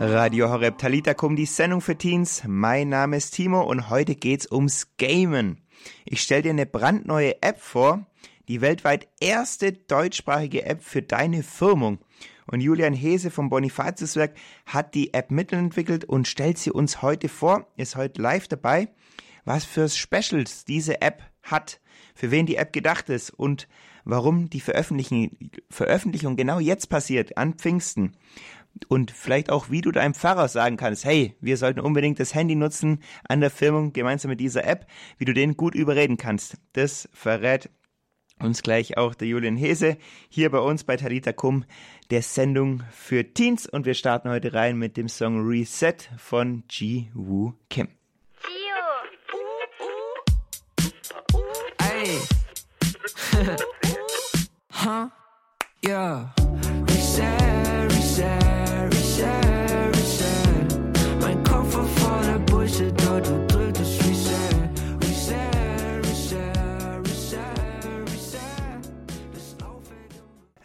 Radio 0.00 0.48
Horeb 0.48 0.78
Talita 0.78 1.12
Kum, 1.12 1.34
die 1.34 1.44
Sendung 1.44 1.80
für 1.80 1.98
Teens. 1.98 2.44
Mein 2.46 2.88
Name 2.88 3.16
ist 3.16 3.32
Timo 3.32 3.62
und 3.62 3.90
heute 3.90 4.14
geht's 4.14 4.50
ums 4.50 4.96
Gamen. 4.96 5.60
Ich 6.04 6.22
stelle 6.22 6.42
dir 6.42 6.50
eine 6.50 6.66
brandneue 6.66 7.42
App 7.42 7.58
vor, 7.58 8.06
die 8.46 8.60
weltweit 8.60 9.08
erste 9.18 9.72
deutschsprachige 9.72 10.64
App 10.66 10.84
für 10.84 11.02
deine 11.02 11.42
Firmung. 11.42 11.98
Und 12.46 12.60
Julian 12.60 12.94
Hese 12.94 13.32
vom 13.32 13.50
Bonifatiuswerk 13.50 14.36
hat 14.66 14.94
die 14.94 15.14
App 15.14 15.32
mitentwickelt 15.32 16.04
und 16.04 16.28
stellt 16.28 16.58
sie 16.58 16.70
uns 16.70 17.02
heute 17.02 17.28
vor, 17.28 17.66
ist 17.76 17.96
heute 17.96 18.22
live 18.22 18.46
dabei, 18.46 18.90
was 19.44 19.64
für 19.64 19.88
Specials 19.88 20.64
diese 20.64 21.02
App 21.02 21.24
hat, 21.42 21.80
für 22.14 22.30
wen 22.30 22.46
die 22.46 22.56
App 22.56 22.72
gedacht 22.72 23.08
ist 23.08 23.30
und 23.30 23.66
warum 24.04 24.48
die 24.48 24.60
Veröffentlichung 24.60 26.36
genau 26.36 26.60
jetzt 26.60 26.88
passiert, 26.88 27.36
an 27.36 27.54
Pfingsten 27.54 28.16
und 28.86 29.10
vielleicht 29.10 29.50
auch, 29.50 29.70
wie 29.70 29.80
du 29.80 29.90
deinem 29.90 30.14
Pfarrer 30.14 30.48
sagen 30.48 30.76
kannst, 30.76 31.04
hey, 31.04 31.34
wir 31.40 31.56
sollten 31.56 31.80
unbedingt 31.80 32.20
das 32.20 32.34
Handy 32.34 32.54
nutzen 32.54 33.02
an 33.28 33.40
der 33.40 33.50
Firmung 33.50 33.92
gemeinsam 33.92 34.30
mit 34.30 34.40
dieser 34.40 34.64
App, 34.64 34.86
wie 35.18 35.24
du 35.24 35.34
den 35.34 35.56
gut 35.56 35.74
überreden 35.74 36.16
kannst. 36.16 36.58
Das 36.72 37.08
verrät 37.12 37.70
uns 38.40 38.62
gleich 38.62 38.96
auch 38.96 39.14
der 39.14 39.28
Julian 39.28 39.56
Hese 39.56 39.96
hier 40.28 40.50
bei 40.50 40.58
uns 40.58 40.84
bei 40.84 40.96
Talita 40.96 41.32
Kum, 41.32 41.64
der 42.10 42.22
Sendung 42.22 42.82
für 42.92 43.34
Teens 43.34 43.66
und 43.66 43.86
wir 43.86 43.94
starten 43.94 44.28
heute 44.30 44.54
rein 44.54 44.76
mit 44.76 44.96
dem 44.96 45.08
Song 45.08 45.46
Reset 45.46 45.96
von 46.16 46.62
Ji 46.70 47.10
Woo 47.14 47.54
Kim. 47.68 47.88
Hey. 51.80 52.18
huh? 54.72 55.08
Yeah. 55.82 56.34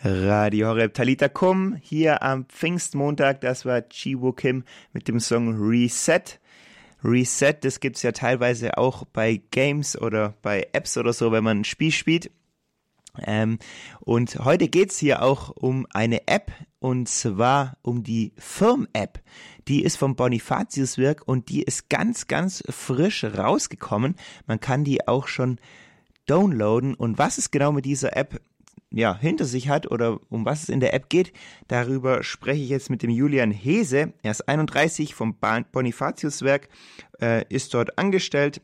Radio 0.06 0.68
Horeb 0.68 0.94
Talita 0.94 1.30
Kum 1.30 1.78
hier 1.82 2.24
am 2.24 2.44
Pfingstmontag. 2.46 3.40
Das 3.40 3.66
war 3.66 3.88
Chiwo 3.88 4.34
Kim 4.34 4.66
mit 4.92 5.08
dem 5.08 5.22
Song 5.22 5.56
Reset. 5.58 6.24
Reset, 7.06 7.54
das 7.62 7.80
gibt's 7.80 8.04
ja 8.04 8.12
teilweise 8.12 8.78
auch 8.78 9.06
bei 9.06 9.42
Games 9.52 9.98
oder 9.98 10.34
bei 10.42 10.68
Apps 10.74 10.98
oder 10.98 11.14
so, 11.14 11.32
wenn 11.32 11.46
man 11.46 11.62
ein 11.62 11.64
Spiel 11.64 11.92
spielt. 11.92 12.32
Ähm, 13.26 13.60
und 14.02 14.40
heute 14.44 14.68
geht's 14.68 14.98
hier 14.98 15.22
auch 15.22 15.50
um 15.52 15.88
eine 15.94 16.28
App 16.28 16.52
und 16.80 17.08
zwar 17.08 17.78
um 17.82 18.04
die 18.04 18.34
Firm-App. 18.38 19.22
Die 19.70 19.84
ist 19.84 19.96
vom 19.96 20.18
Bonifatiuswerk 20.18 21.26
und 21.26 21.48
die 21.48 21.64
ist 21.64 21.90
ganz, 21.90 22.28
ganz 22.28 22.62
frisch 22.68 23.24
rausgekommen. 23.24 24.18
Man 24.48 24.60
kann 24.60 24.84
die 24.84 25.08
auch 25.08 25.28
schon 25.28 25.60
downloaden. 26.26 26.94
Und 26.94 27.18
was 27.18 27.38
ist 27.38 27.52
genau 27.52 27.72
mit 27.72 27.86
dieser 27.86 28.16
App 28.18 28.42
ja, 28.94 29.18
hinter 29.18 29.46
sich 29.46 29.70
hat 29.70 29.90
oder 29.92 30.20
um 30.30 30.46
was 30.46 30.64
es 30.64 30.70
in 30.70 30.80
der 30.80 30.94
App 30.94 31.10
geht, 31.10 31.34
darüber 31.68 32.24
spreche 32.24 32.62
ich 32.62 32.70
jetzt 32.70 32.90
mit 32.90 33.02
dem 33.04 33.10
Julian 33.10 33.52
Hese. 33.52 34.14
Er 34.22 34.32
ist 34.32 34.48
31 34.48 35.16
vom 35.16 35.36
Bonifatiuswerk, 35.72 36.70
äh, 37.20 37.44
ist 37.50 37.74
dort 37.74 37.98
angestellt 37.98 38.62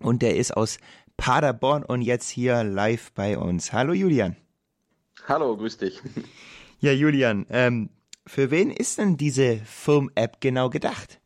und 0.00 0.22
der 0.22 0.36
ist 0.36 0.56
aus 0.56 0.78
Paderborn 1.16 1.82
und 1.82 2.02
jetzt 2.02 2.28
hier 2.28 2.62
live 2.62 3.12
bei 3.12 3.38
uns. 3.38 3.72
Hallo 3.72 3.94
Julian. 3.94 4.36
Hallo, 5.26 5.56
grüß 5.56 5.78
dich. 5.78 6.00
Ja, 6.78 6.92
Julian, 6.92 7.46
ähm, 7.48 7.88
für 8.26 8.50
wen 8.50 8.70
ist 8.70 8.98
denn 8.98 9.16
diese 9.16 9.56
Firm-App 9.64 10.42
genau 10.42 10.68
gedacht? 10.68 11.20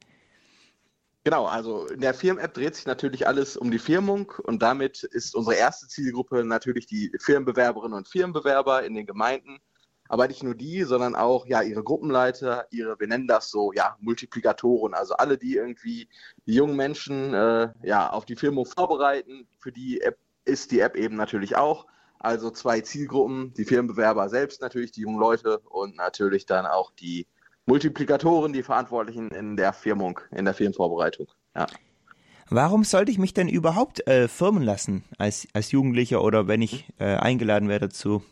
Genau, 1.22 1.44
also 1.44 1.86
in 1.86 2.00
der 2.00 2.14
Firmen-App 2.14 2.54
dreht 2.54 2.74
sich 2.74 2.86
natürlich 2.86 3.26
alles 3.26 3.54
um 3.56 3.70
die 3.70 3.78
Firmung 3.78 4.32
und 4.42 4.62
damit 4.62 5.02
ist 5.02 5.34
unsere 5.34 5.54
erste 5.54 5.86
Zielgruppe 5.86 6.44
natürlich 6.44 6.86
die 6.86 7.12
Firmenbewerberinnen 7.20 7.96
und 7.96 8.08
Firmenbewerber 8.08 8.84
in 8.84 8.94
den 8.94 9.04
Gemeinden. 9.04 9.58
Aber 10.08 10.26
nicht 10.26 10.42
nur 10.42 10.54
die, 10.54 10.82
sondern 10.82 11.14
auch 11.14 11.46
ja 11.46 11.62
ihre 11.62 11.84
Gruppenleiter, 11.84 12.66
ihre, 12.70 12.98
wir 12.98 13.06
nennen 13.06 13.28
das 13.28 13.50
so, 13.50 13.72
ja, 13.72 13.96
Multiplikatoren, 14.00 14.94
also 14.94 15.14
alle, 15.14 15.38
die 15.38 15.54
irgendwie 15.54 16.08
die 16.46 16.54
jungen 16.54 16.74
Menschen 16.74 17.34
äh, 17.34 17.68
ja 17.82 18.10
auf 18.10 18.24
die 18.24 18.34
Firmung 18.34 18.66
vorbereiten. 18.66 19.46
Für 19.60 19.72
die 19.72 20.00
App 20.00 20.18
ist 20.46 20.72
die 20.72 20.80
App 20.80 20.96
eben 20.96 21.16
natürlich 21.16 21.54
auch. 21.54 21.86
Also 22.18 22.50
zwei 22.50 22.80
Zielgruppen, 22.80 23.54
die 23.54 23.64
Firmenbewerber 23.64 24.28
selbst 24.30 24.62
natürlich, 24.62 24.90
die 24.90 25.02
jungen 25.02 25.20
Leute 25.20 25.58
und 25.60 25.96
natürlich 25.96 26.44
dann 26.46 26.66
auch 26.66 26.90
die 26.92 27.28
Multiplikatoren, 27.70 28.52
die 28.52 28.64
Verantwortlichen 28.64 29.28
in 29.28 29.56
der 29.56 29.72
Firmung, 29.72 30.18
in 30.32 30.44
der 30.44 30.54
Firmenvorbereitung. 30.54 31.28
Ja. 31.54 31.66
Warum 32.48 32.82
sollte 32.82 33.12
ich 33.12 33.18
mich 33.18 33.32
denn 33.32 33.48
überhaupt 33.48 34.04
äh, 34.08 34.26
firmen 34.26 34.64
lassen 34.64 35.04
als, 35.18 35.46
als 35.52 35.70
Jugendlicher 35.70 36.20
oder 36.20 36.48
wenn 36.48 36.62
ich 36.62 36.88
äh, 36.98 37.14
eingeladen 37.14 37.68
werde 37.68 37.86
dazu? 37.86 38.24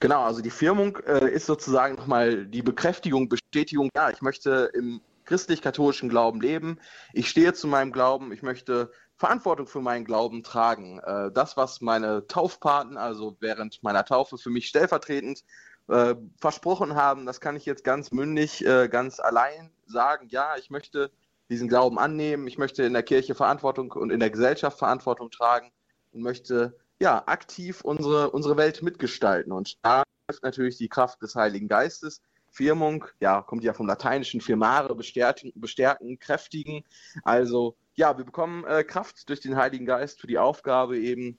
Genau, 0.00 0.22
also 0.22 0.40
die 0.40 0.48
Firmung 0.48 0.96
äh, 1.06 1.28
ist 1.28 1.44
sozusagen 1.44 1.96
nochmal 1.96 2.46
die 2.46 2.62
Bekräftigung, 2.62 3.28
Bestätigung, 3.28 3.90
ja, 3.94 4.08
ich 4.08 4.22
möchte 4.22 4.70
im 4.72 5.02
christlich-katholischen 5.26 6.08
Glauben 6.08 6.40
leben, 6.40 6.78
ich 7.12 7.28
stehe 7.28 7.52
zu 7.52 7.66
meinem 7.66 7.92
Glauben, 7.92 8.32
ich 8.32 8.42
möchte 8.42 8.90
Verantwortung 9.16 9.66
für 9.66 9.82
meinen 9.82 10.06
Glauben 10.06 10.42
tragen. 10.42 11.00
Äh, 11.00 11.32
das, 11.32 11.58
was 11.58 11.82
meine 11.82 12.26
Taufpaten, 12.26 12.96
also 12.96 13.36
während 13.40 13.82
meiner 13.82 14.06
Taufe 14.06 14.38
für 14.38 14.48
mich 14.48 14.68
stellvertretend 14.68 15.44
äh, 15.88 16.14
versprochen 16.40 16.94
haben, 16.94 17.26
das 17.26 17.40
kann 17.40 17.56
ich 17.56 17.66
jetzt 17.66 17.84
ganz 17.84 18.10
mündig, 18.10 18.64
äh, 18.64 18.88
ganz 18.88 19.20
allein 19.20 19.70
sagen, 19.86 20.28
ja, 20.28 20.56
ich 20.56 20.70
möchte 20.70 21.10
diesen 21.48 21.68
Glauben 21.68 21.98
annehmen, 21.98 22.46
ich 22.46 22.58
möchte 22.58 22.82
in 22.82 22.92
der 22.92 23.02
Kirche 23.02 23.34
Verantwortung 23.34 23.92
und 23.92 24.10
in 24.10 24.20
der 24.20 24.30
Gesellschaft 24.30 24.78
Verantwortung 24.78 25.30
tragen 25.30 25.70
und 26.12 26.22
möchte 26.22 26.76
ja 27.00 27.22
aktiv 27.26 27.82
unsere, 27.82 28.30
unsere 28.30 28.56
Welt 28.56 28.82
mitgestalten. 28.82 29.52
Und 29.52 29.78
da 29.82 30.02
ist 30.28 30.42
natürlich 30.42 30.76
die 30.76 30.88
Kraft 30.88 31.22
des 31.22 31.36
Heiligen 31.36 31.68
Geistes. 31.68 32.20
Firmung, 32.50 33.04
ja, 33.20 33.42
kommt 33.42 33.64
ja 33.64 33.74
vom 33.74 33.86
lateinischen 33.86 34.40
firmare, 34.40 34.94
bestärken, 34.94 35.52
bestärken 35.54 36.18
kräftigen. 36.18 36.84
Also 37.22 37.76
ja, 37.94 38.16
wir 38.16 38.24
bekommen 38.24 38.64
äh, 38.64 38.82
Kraft 38.82 39.28
durch 39.28 39.40
den 39.40 39.56
Heiligen 39.56 39.86
Geist 39.86 40.20
für 40.20 40.26
die 40.26 40.38
Aufgabe 40.38 40.98
eben 40.98 41.36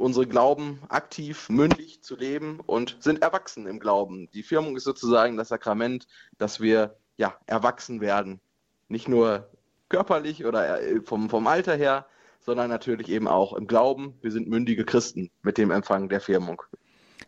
unsere 0.00 0.26
Glauben 0.26 0.80
aktiv, 0.88 1.48
mündig 1.48 2.02
zu 2.02 2.16
leben 2.16 2.60
und 2.60 2.96
sind 3.00 3.22
erwachsen 3.22 3.66
im 3.66 3.78
Glauben. 3.78 4.28
Die 4.32 4.42
Firmung 4.42 4.76
ist 4.76 4.84
sozusagen 4.84 5.36
das 5.36 5.48
Sakrament, 5.48 6.06
dass 6.38 6.60
wir 6.60 6.96
ja 7.16 7.34
erwachsen 7.46 8.00
werden. 8.00 8.40
Nicht 8.88 9.08
nur 9.08 9.50
körperlich 9.88 10.46
oder 10.46 10.80
äh, 10.80 11.00
vom, 11.02 11.28
vom 11.28 11.46
Alter 11.46 11.76
her, 11.76 12.06
sondern 12.40 12.70
natürlich 12.70 13.08
eben 13.10 13.28
auch 13.28 13.52
im 13.52 13.66
Glauben. 13.66 14.14
Wir 14.22 14.32
sind 14.32 14.48
mündige 14.48 14.84
Christen 14.84 15.30
mit 15.42 15.58
dem 15.58 15.70
Empfang 15.70 16.08
der 16.08 16.20
Firmung. 16.20 16.62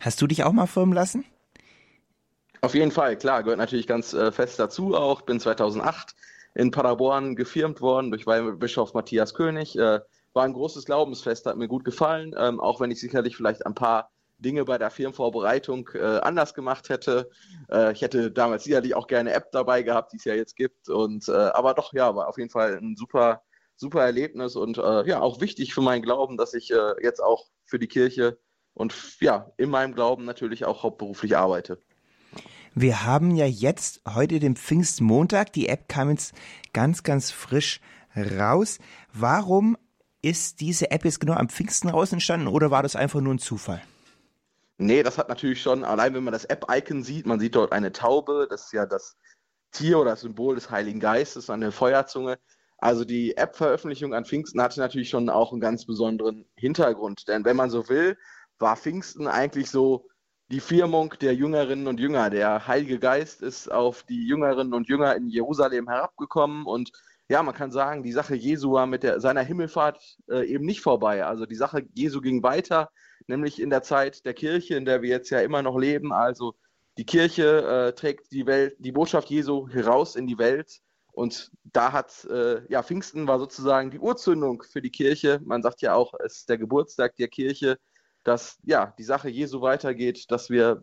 Hast 0.00 0.20
du 0.22 0.26
dich 0.26 0.42
auch 0.42 0.52
mal 0.52 0.66
firmen 0.66 0.94
lassen? 0.94 1.24
Auf 2.62 2.74
jeden 2.74 2.90
Fall, 2.90 3.16
klar, 3.18 3.42
gehört 3.42 3.58
natürlich 3.58 3.86
ganz 3.86 4.14
äh, 4.14 4.32
fest 4.32 4.58
dazu 4.58 4.94
auch. 4.94 5.22
Bin 5.22 5.38
2008 5.38 6.14
in 6.54 6.70
Paderborn 6.70 7.36
gefirmt 7.36 7.80
worden 7.80 8.10
durch 8.10 8.24
Bischof 8.58 8.94
Matthias 8.94 9.34
König. 9.34 9.76
Äh, 9.76 10.00
war 10.34 10.44
ein 10.44 10.52
großes 10.52 10.84
Glaubensfest, 10.84 11.46
hat 11.46 11.56
mir 11.56 11.68
gut 11.68 11.84
gefallen, 11.84 12.34
ähm, 12.38 12.60
auch 12.60 12.80
wenn 12.80 12.90
ich 12.90 13.00
sicherlich 13.00 13.36
vielleicht 13.36 13.66
ein 13.66 13.74
paar 13.74 14.10
Dinge 14.38 14.64
bei 14.64 14.76
der 14.76 14.90
Firmenvorbereitung 14.90 15.88
äh, 15.94 16.18
anders 16.18 16.54
gemacht 16.54 16.88
hätte. 16.88 17.30
Äh, 17.70 17.92
ich 17.92 18.02
hätte 18.02 18.30
damals 18.30 18.64
sicherlich 18.64 18.94
auch 18.94 19.06
gerne 19.06 19.32
App 19.32 19.52
dabei 19.52 19.82
gehabt, 19.82 20.12
die 20.12 20.16
es 20.16 20.24
ja 20.24 20.34
jetzt 20.34 20.56
gibt. 20.56 20.88
Und 20.88 21.28
äh, 21.28 21.32
aber 21.32 21.74
doch, 21.74 21.92
ja, 21.92 22.14
war 22.14 22.28
auf 22.28 22.38
jeden 22.38 22.50
Fall 22.50 22.78
ein 22.78 22.96
super, 22.96 23.42
super 23.76 24.02
Erlebnis 24.02 24.56
und 24.56 24.78
äh, 24.78 25.06
ja, 25.06 25.20
auch 25.20 25.40
wichtig 25.40 25.74
für 25.74 25.80
meinen 25.80 26.02
Glauben, 26.02 26.36
dass 26.36 26.54
ich 26.54 26.72
äh, 26.72 26.94
jetzt 27.02 27.22
auch 27.22 27.46
für 27.64 27.78
die 27.78 27.88
Kirche 27.88 28.38
und 28.74 28.94
ja, 29.20 29.52
in 29.56 29.70
meinem 29.70 29.94
Glauben 29.94 30.24
natürlich 30.24 30.64
auch 30.64 30.82
hauptberuflich 30.82 31.36
arbeite. 31.36 31.78
Wir 32.74 33.04
haben 33.04 33.34
ja 33.34 33.44
jetzt 33.44 34.00
heute 34.14 34.40
den 34.40 34.56
Pfingstmontag. 34.56 35.52
Die 35.52 35.68
App 35.68 35.88
kam 35.88 36.08
jetzt 36.08 36.34
ganz, 36.72 37.02
ganz 37.02 37.30
frisch 37.30 37.80
raus. 38.16 38.78
Warum 39.12 39.76
ist 40.22 40.60
diese 40.60 40.90
App 40.90 41.04
jetzt 41.04 41.20
genau 41.20 41.34
am 41.34 41.48
Pfingsten 41.48 41.88
raus 41.88 42.12
entstanden 42.12 42.46
oder 42.46 42.70
war 42.70 42.82
das 42.82 42.96
einfach 42.96 43.20
nur 43.20 43.34
ein 43.34 43.38
Zufall? 43.38 43.82
Nee, 44.78 45.02
das 45.02 45.18
hat 45.18 45.28
natürlich 45.28 45.60
schon, 45.60 45.84
allein 45.84 46.14
wenn 46.14 46.24
man 46.24 46.32
das 46.32 46.44
App-Icon 46.44 47.02
sieht, 47.02 47.26
man 47.26 47.38
sieht 47.38 47.54
dort 47.54 47.72
eine 47.72 47.92
Taube, 47.92 48.46
das 48.48 48.66
ist 48.66 48.72
ja 48.72 48.86
das 48.86 49.16
Tier 49.72 49.98
oder 49.98 50.10
das 50.10 50.22
Symbol 50.22 50.54
des 50.54 50.70
Heiligen 50.70 51.00
Geistes, 51.00 51.50
eine 51.50 51.72
Feuerzunge. 51.72 52.38
Also 52.78 53.04
die 53.04 53.36
App-Veröffentlichung 53.36 54.12
an 54.12 54.24
Pfingsten 54.24 54.60
hatte 54.60 54.80
natürlich 54.80 55.08
schon 55.08 55.28
auch 55.28 55.52
einen 55.52 55.60
ganz 55.60 55.86
besonderen 55.86 56.46
Hintergrund. 56.56 57.28
Denn 57.28 57.44
wenn 57.44 57.56
man 57.56 57.70
so 57.70 57.88
will, 57.88 58.18
war 58.58 58.76
Pfingsten 58.76 59.28
eigentlich 59.28 59.70
so 59.70 60.08
die 60.48 60.60
Firmung 60.60 61.14
der 61.20 61.34
Jüngerinnen 61.34 61.86
und 61.86 62.00
Jünger. 62.00 62.28
Der 62.28 62.66
Heilige 62.66 62.98
Geist 62.98 63.40
ist 63.40 63.70
auf 63.70 64.02
die 64.02 64.26
Jüngerinnen 64.26 64.74
und 64.74 64.88
Jünger 64.88 65.14
in 65.14 65.28
Jerusalem 65.28 65.88
herabgekommen 65.88 66.66
und 66.66 66.90
ja, 67.32 67.42
man 67.42 67.54
kann 67.54 67.72
sagen, 67.72 68.02
die 68.02 68.12
Sache 68.12 68.34
Jesu 68.34 68.72
war 68.72 68.86
mit 68.86 69.02
der, 69.02 69.18
seiner 69.18 69.40
Himmelfahrt 69.40 70.18
äh, 70.28 70.44
eben 70.46 70.66
nicht 70.66 70.82
vorbei. 70.82 71.24
Also 71.24 71.46
die 71.46 71.54
Sache 71.54 71.86
Jesu 71.94 72.20
ging 72.20 72.42
weiter, 72.42 72.90
nämlich 73.26 73.58
in 73.58 73.70
der 73.70 73.82
Zeit 73.82 74.26
der 74.26 74.34
Kirche, 74.34 74.74
in 74.74 74.84
der 74.84 75.00
wir 75.00 75.08
jetzt 75.08 75.30
ja 75.30 75.40
immer 75.40 75.62
noch 75.62 75.78
leben. 75.78 76.12
Also 76.12 76.54
die 76.98 77.06
Kirche 77.06 77.62
äh, 77.62 77.92
trägt 77.94 78.32
die 78.32 78.44
Welt, 78.44 78.76
die 78.80 78.92
Botschaft 78.92 79.30
Jesu 79.30 79.66
heraus 79.68 80.14
in 80.14 80.26
die 80.26 80.36
Welt. 80.36 80.80
Und 81.10 81.50
da 81.64 81.92
hat, 81.92 82.22
äh, 82.26 82.70
ja, 82.70 82.82
Pfingsten 82.82 83.26
war 83.26 83.38
sozusagen 83.38 83.90
die 83.90 83.98
Urzündung 83.98 84.62
für 84.62 84.82
die 84.82 84.90
Kirche. 84.90 85.40
Man 85.42 85.62
sagt 85.62 85.80
ja 85.80 85.94
auch, 85.94 86.12
es 86.22 86.40
ist 86.40 86.50
der 86.50 86.58
Geburtstag 86.58 87.16
der 87.16 87.28
Kirche, 87.28 87.78
dass 88.24 88.58
ja 88.62 88.92
die 88.98 89.04
Sache 89.04 89.30
Jesu 89.30 89.62
weitergeht, 89.62 90.30
dass 90.30 90.50
wir 90.50 90.82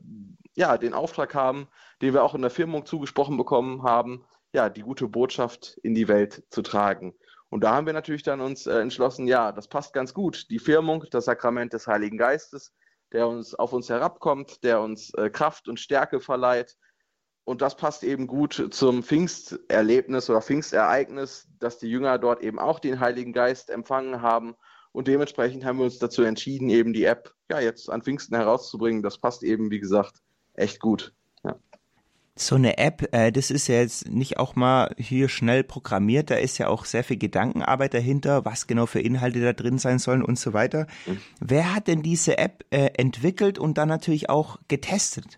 ja 0.56 0.80
den 0.80 0.96
Auftrag 0.96 1.36
haben, 1.36 1.68
den 2.02 2.16
wir 2.16 2.24
auch 2.24 2.34
in 2.34 2.42
der 2.42 2.50
Firmung 2.50 2.88
zugesprochen 2.88 3.38
bekommen 3.38 3.84
haben, 3.84 4.26
ja, 4.54 4.70
die 4.70 4.82
gute 4.82 5.08
Botschaft 5.08 5.78
in 5.84 5.94
die 5.94 6.08
Welt 6.08 6.44
zu 6.50 6.62
tragen. 6.62 7.14
Und 7.50 7.64
da 7.64 7.74
haben 7.74 7.88
wir 7.88 7.94
natürlich 7.94 8.24
dann 8.24 8.42
uns 8.42 8.68
äh, 8.68 8.80
entschlossen, 8.80 9.28
ja, 9.28 9.52
das 9.52 9.68
passt 9.68 9.94
ganz 9.94 10.14
gut. 10.14 10.50
Die 10.50 10.60
Firmung, 10.60 11.06
das 11.12 11.26
Sakrament 11.26 11.74
des 11.74 11.88
Heiligen 11.88 12.18
Geistes, 12.18 12.74
der 13.12 13.28
uns 13.28 13.56
auf 13.56 13.74
uns 13.74 13.90
herabkommt, 13.90 14.64
der 14.64 14.82
uns 14.82 15.14
äh, 15.16 15.30
Kraft 15.30 15.68
und 15.68 15.80
Stärke 15.80 16.20
verleiht. 16.20 16.78
Und 17.46 17.64
das 17.64 17.76
passt 17.76 18.04
eben 18.04 18.28
gut 18.28 18.68
zum 18.70 19.02
Pfingsterlebnis 19.02 20.30
oder 20.30 20.42
Pfingstereignis, 20.42 21.48
dass 21.60 21.80
die 21.80 21.90
Jünger 21.90 22.20
dort 22.20 22.44
eben 22.44 22.60
auch 22.60 22.78
den 22.78 23.00
Heiligen 23.00 23.34
Geist 23.34 23.72
empfangen 23.72 24.22
haben. 24.22 24.56
Und 24.92 25.08
dementsprechend 25.08 25.66
haben 25.66 25.80
wir 25.80 25.86
uns 25.86 25.98
dazu 25.98 26.22
entschieden, 26.22 26.70
eben 26.70 26.94
die 26.94 27.06
App 27.06 27.34
ja 27.50 27.60
jetzt 27.60 27.90
an 27.90 28.04
Pfingsten 28.04 28.36
herauszubringen. 28.36 29.02
Das 29.02 29.18
passt 29.18 29.44
eben, 29.44 29.72
wie 29.72 29.80
gesagt, 29.80 30.20
echt 30.54 30.80
gut. 30.80 31.14
So 32.42 32.56
eine 32.56 32.78
App, 32.78 33.14
äh, 33.14 33.34
das 33.34 33.52
ist 33.52 33.68
ja 33.68 33.76
jetzt 33.76 34.08
nicht 34.08 34.38
auch 34.38 34.56
mal 34.56 34.96
hier 34.98 35.28
schnell 35.28 35.62
programmiert, 35.66 36.30
da 36.30 36.36
ist 36.36 36.58
ja 36.58 36.70
auch 36.70 36.86
sehr 36.86 37.04
viel 37.04 37.18
Gedankenarbeit 37.18 37.94
dahinter, 37.94 38.46
was 38.46 38.66
genau 38.66 38.86
für 38.86 39.02
Inhalte 39.02 39.42
da 39.42 39.52
drin 39.52 39.78
sein 39.78 40.00
sollen 40.00 40.24
und 40.24 40.40
so 40.40 40.54
weiter. 40.54 40.88
Mhm. 41.06 41.20
Wer 41.42 41.76
hat 41.76 41.88
denn 41.88 42.02
diese 42.02 42.38
App 42.38 42.64
äh, 42.70 42.92
entwickelt 42.98 43.60
und 43.60 43.78
dann 43.78 43.90
natürlich 43.90 44.30
auch 44.30 44.58
getestet? 44.70 45.38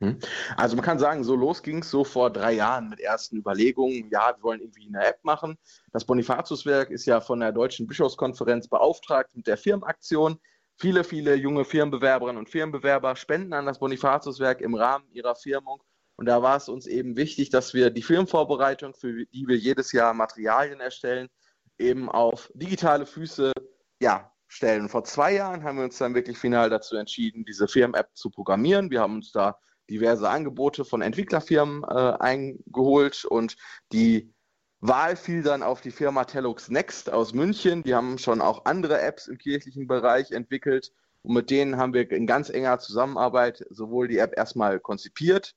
Mhm. 0.00 0.20
Also 0.56 0.74
man 0.74 0.84
kann 0.86 0.98
sagen, 0.98 1.22
so 1.22 1.36
los 1.36 1.62
ging 1.62 1.80
es 1.80 1.90
so 1.90 2.02
vor 2.02 2.30
drei 2.30 2.54
Jahren 2.54 2.88
mit 2.88 3.00
ersten 3.00 3.36
Überlegungen, 3.36 4.08
ja, 4.10 4.34
wir 4.34 4.42
wollen 4.42 4.60
irgendwie 4.60 4.88
eine 4.88 5.04
App 5.06 5.22
machen. 5.24 5.58
Das 5.92 6.06
Bonifatiuswerk 6.06 6.90
ist 6.90 7.04
ja 7.04 7.20
von 7.20 7.40
der 7.40 7.52
Deutschen 7.52 7.86
Bischofskonferenz 7.86 8.68
beauftragt 8.68 9.36
mit 9.36 9.46
der 9.46 9.58
Firmenaktion. 9.58 10.38
Viele, 10.76 11.04
viele 11.04 11.34
junge 11.34 11.66
Firmenbewerberinnen 11.66 12.38
und 12.38 12.48
Firmenbewerber 12.48 13.16
spenden 13.16 13.52
an 13.52 13.66
das 13.66 13.78
Bonifatiuswerk 13.78 14.62
im 14.62 14.74
Rahmen 14.74 15.04
ihrer 15.12 15.34
Firmung 15.34 15.82
und 16.22 16.26
da 16.26 16.40
war 16.40 16.56
es 16.56 16.68
uns 16.68 16.86
eben 16.86 17.16
wichtig, 17.16 17.50
dass 17.50 17.74
wir 17.74 17.90
die 17.90 18.00
Filmvorbereitung, 18.00 18.94
für 18.94 19.26
die 19.26 19.48
wir 19.48 19.56
jedes 19.56 19.90
Jahr 19.90 20.14
Materialien 20.14 20.78
erstellen, 20.78 21.28
eben 21.80 22.08
auf 22.08 22.48
digitale 22.54 23.06
Füße 23.06 23.50
ja, 24.00 24.32
stellen. 24.46 24.88
Vor 24.88 25.02
zwei 25.02 25.34
Jahren 25.34 25.64
haben 25.64 25.78
wir 25.78 25.84
uns 25.84 25.98
dann 25.98 26.14
wirklich 26.14 26.38
final 26.38 26.70
dazu 26.70 26.94
entschieden, 26.94 27.44
diese 27.44 27.66
Firmen-App 27.66 28.10
zu 28.14 28.30
programmieren. 28.30 28.92
Wir 28.92 29.00
haben 29.00 29.16
uns 29.16 29.32
da 29.32 29.58
diverse 29.90 30.28
Angebote 30.28 30.84
von 30.84 31.02
Entwicklerfirmen 31.02 31.82
äh, 31.82 32.12
eingeholt 32.20 33.24
und 33.24 33.56
die 33.90 34.32
Wahl 34.78 35.16
fiel 35.16 35.42
dann 35.42 35.64
auf 35.64 35.80
die 35.80 35.90
Firma 35.90 36.22
Tellux 36.22 36.68
Next 36.68 37.12
aus 37.12 37.34
München. 37.34 37.82
Die 37.82 37.96
haben 37.96 38.16
schon 38.16 38.40
auch 38.40 38.64
andere 38.64 39.00
Apps 39.00 39.26
im 39.26 39.38
kirchlichen 39.38 39.88
Bereich 39.88 40.30
entwickelt 40.30 40.92
und 41.22 41.34
mit 41.34 41.50
denen 41.50 41.78
haben 41.78 41.94
wir 41.94 42.08
in 42.12 42.28
ganz 42.28 42.48
enger 42.48 42.78
Zusammenarbeit 42.78 43.64
sowohl 43.70 44.06
die 44.06 44.18
App 44.18 44.34
erstmal 44.36 44.78
konzipiert, 44.78 45.56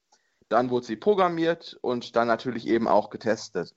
dann 0.50 0.70
wurde 0.70 0.86
sie 0.86 0.96
programmiert 0.96 1.78
und 1.82 2.16
dann 2.16 2.28
natürlich 2.28 2.68
eben 2.68 2.88
auch 2.88 3.10
getestet. 3.10 3.74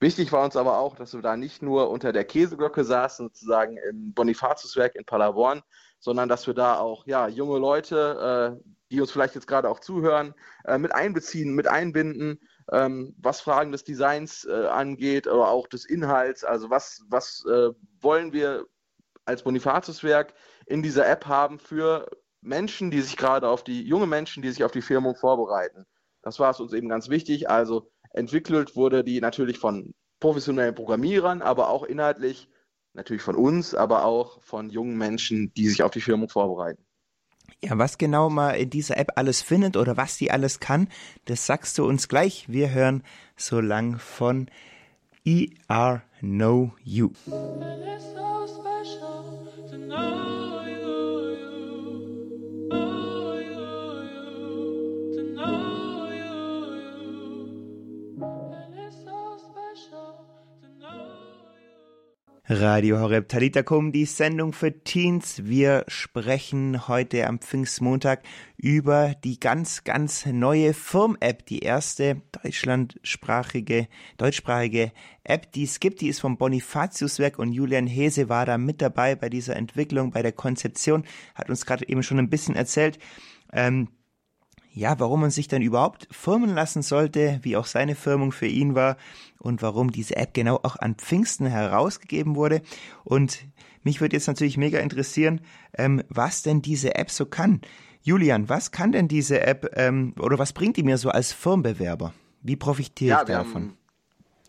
Wichtig 0.00 0.32
war 0.32 0.44
uns 0.44 0.56
aber 0.56 0.78
auch, 0.78 0.96
dass 0.96 1.12
wir 1.12 1.20
da 1.20 1.36
nicht 1.36 1.62
nur 1.62 1.90
unter 1.90 2.12
der 2.12 2.24
Käseglocke 2.24 2.84
saßen, 2.84 3.26
sozusagen 3.26 3.76
im 3.76 4.14
Bonifatiuswerk 4.14 4.94
in 4.96 5.04
Paderborn, 5.04 5.62
sondern 5.98 6.28
dass 6.28 6.46
wir 6.46 6.54
da 6.54 6.78
auch 6.78 7.06
ja, 7.06 7.28
junge 7.28 7.58
Leute, 7.58 8.58
äh, 8.58 8.70
die 8.90 9.00
uns 9.00 9.12
vielleicht 9.12 9.34
jetzt 9.34 9.46
gerade 9.46 9.68
auch 9.68 9.80
zuhören, 9.80 10.34
äh, 10.64 10.78
mit 10.78 10.94
einbeziehen, 10.94 11.54
mit 11.54 11.68
einbinden, 11.68 12.40
ähm, 12.72 13.14
was 13.18 13.42
Fragen 13.42 13.72
des 13.72 13.84
Designs 13.84 14.46
äh, 14.46 14.66
angeht 14.68 15.26
oder 15.26 15.48
auch 15.48 15.66
des 15.66 15.84
Inhalts. 15.84 16.44
Also 16.44 16.70
was, 16.70 17.04
was 17.08 17.44
äh, 17.46 17.68
wollen 18.00 18.32
wir 18.32 18.64
als 19.26 19.42
Bonifatiuswerk 19.42 20.32
in 20.64 20.82
dieser 20.82 21.06
App 21.06 21.26
haben 21.26 21.58
für 21.58 22.08
Menschen, 22.40 22.90
die 22.90 23.02
sich 23.02 23.18
gerade 23.18 23.48
auf 23.48 23.64
die, 23.64 23.82
junge 23.82 24.06
Menschen, 24.06 24.42
die 24.42 24.50
sich 24.50 24.64
auf 24.64 24.72
die 24.72 24.82
Firmung 24.82 25.14
vorbereiten. 25.14 25.86
Das 26.22 26.38
war 26.38 26.50
es 26.50 26.60
uns 26.60 26.72
eben 26.72 26.88
ganz 26.88 27.08
wichtig. 27.08 27.48
Also 27.48 27.90
entwickelt 28.12 28.76
wurde 28.76 29.04
die 29.04 29.20
natürlich 29.20 29.58
von 29.58 29.94
professionellen 30.20 30.74
Programmierern, 30.74 31.42
aber 31.42 31.68
auch 31.70 31.84
inhaltlich 31.84 32.48
natürlich 32.92 33.22
von 33.22 33.36
uns, 33.36 33.74
aber 33.74 34.04
auch 34.04 34.42
von 34.42 34.70
jungen 34.70 34.98
Menschen, 34.98 35.52
die 35.54 35.68
sich 35.68 35.82
auf 35.82 35.90
die 35.90 36.00
Firmung 36.00 36.28
vorbereiten. 36.28 36.84
Ja, 37.62 37.76
was 37.78 37.98
genau 37.98 38.30
man 38.30 38.54
in 38.54 38.70
dieser 38.70 38.96
App 38.96 39.12
alles 39.16 39.42
findet 39.42 39.76
oder 39.76 39.96
was 39.96 40.16
die 40.16 40.30
alles 40.30 40.60
kann, 40.60 40.88
das 41.26 41.46
sagst 41.46 41.76
du 41.78 41.84
uns 41.84 42.08
gleich. 42.08 42.46
Wir 42.48 42.72
hören 42.72 43.02
so 43.36 43.60
lang 43.60 43.98
von 43.98 44.48
ER 45.24 46.02
Know 46.20 46.72
You. 46.82 47.10
Radio 62.52 62.98
Horeb 62.98 63.28
Talitakum, 63.28 63.92
die 63.92 64.06
Sendung 64.06 64.52
für 64.52 64.82
Teens. 64.82 65.44
Wir 65.44 65.84
sprechen 65.86 66.88
heute 66.88 67.28
am 67.28 67.38
Pfingstmontag 67.38 68.24
über 68.56 69.14
die 69.22 69.38
ganz, 69.38 69.84
ganz 69.84 70.26
neue 70.26 70.74
Firm-App, 70.74 71.46
die 71.46 71.60
erste 71.60 72.22
deutschlandsprachige, 72.42 73.86
deutschsprachige 74.18 74.90
App, 75.22 75.52
die 75.52 75.62
es 75.62 75.78
gibt. 75.78 76.00
Die 76.00 76.08
ist 76.08 76.18
vom 76.18 76.38
Bonifatiuswerk 76.38 77.38
und 77.38 77.52
Julian 77.52 77.86
Hese 77.86 78.28
war 78.28 78.46
da 78.46 78.58
mit 78.58 78.82
dabei 78.82 79.14
bei 79.14 79.28
dieser 79.28 79.54
Entwicklung, 79.54 80.10
bei 80.10 80.22
der 80.22 80.32
Konzeption, 80.32 81.04
hat 81.36 81.50
uns 81.50 81.64
gerade 81.64 81.88
eben 81.88 82.02
schon 82.02 82.18
ein 82.18 82.30
bisschen 82.30 82.56
erzählt. 82.56 82.98
Ähm, 83.52 83.86
ja, 84.72 84.98
warum 84.98 85.20
man 85.20 85.30
sich 85.30 85.48
dann 85.48 85.62
überhaupt 85.62 86.08
firmen 86.10 86.54
lassen 86.54 86.82
sollte, 86.82 87.40
wie 87.42 87.56
auch 87.56 87.66
seine 87.66 87.94
Firmung 87.94 88.32
für 88.32 88.46
ihn 88.46 88.74
war 88.74 88.96
und 89.38 89.62
warum 89.62 89.90
diese 89.90 90.16
App 90.16 90.34
genau 90.34 90.56
auch 90.62 90.76
an 90.76 90.94
Pfingsten 90.94 91.46
herausgegeben 91.46 92.36
wurde. 92.36 92.62
Und 93.04 93.40
mich 93.82 94.00
würde 94.00 94.16
jetzt 94.16 94.28
natürlich 94.28 94.56
mega 94.56 94.78
interessieren, 94.78 95.40
ähm, 95.76 96.02
was 96.08 96.42
denn 96.42 96.62
diese 96.62 96.94
App 96.94 97.10
so 97.10 97.26
kann. 97.26 97.60
Julian, 98.02 98.48
was 98.48 98.70
kann 98.70 98.92
denn 98.92 99.08
diese 99.08 99.40
App 99.40 99.72
ähm, 99.76 100.14
oder 100.18 100.38
was 100.38 100.52
bringt 100.52 100.76
die 100.76 100.82
mir 100.82 100.98
so 100.98 101.10
als 101.10 101.32
Firmenbewerber? 101.32 102.14
Wie 102.42 102.56
profitiere 102.56 103.10
ja, 103.10 103.22
ich 103.22 103.28
davon? 103.28 103.76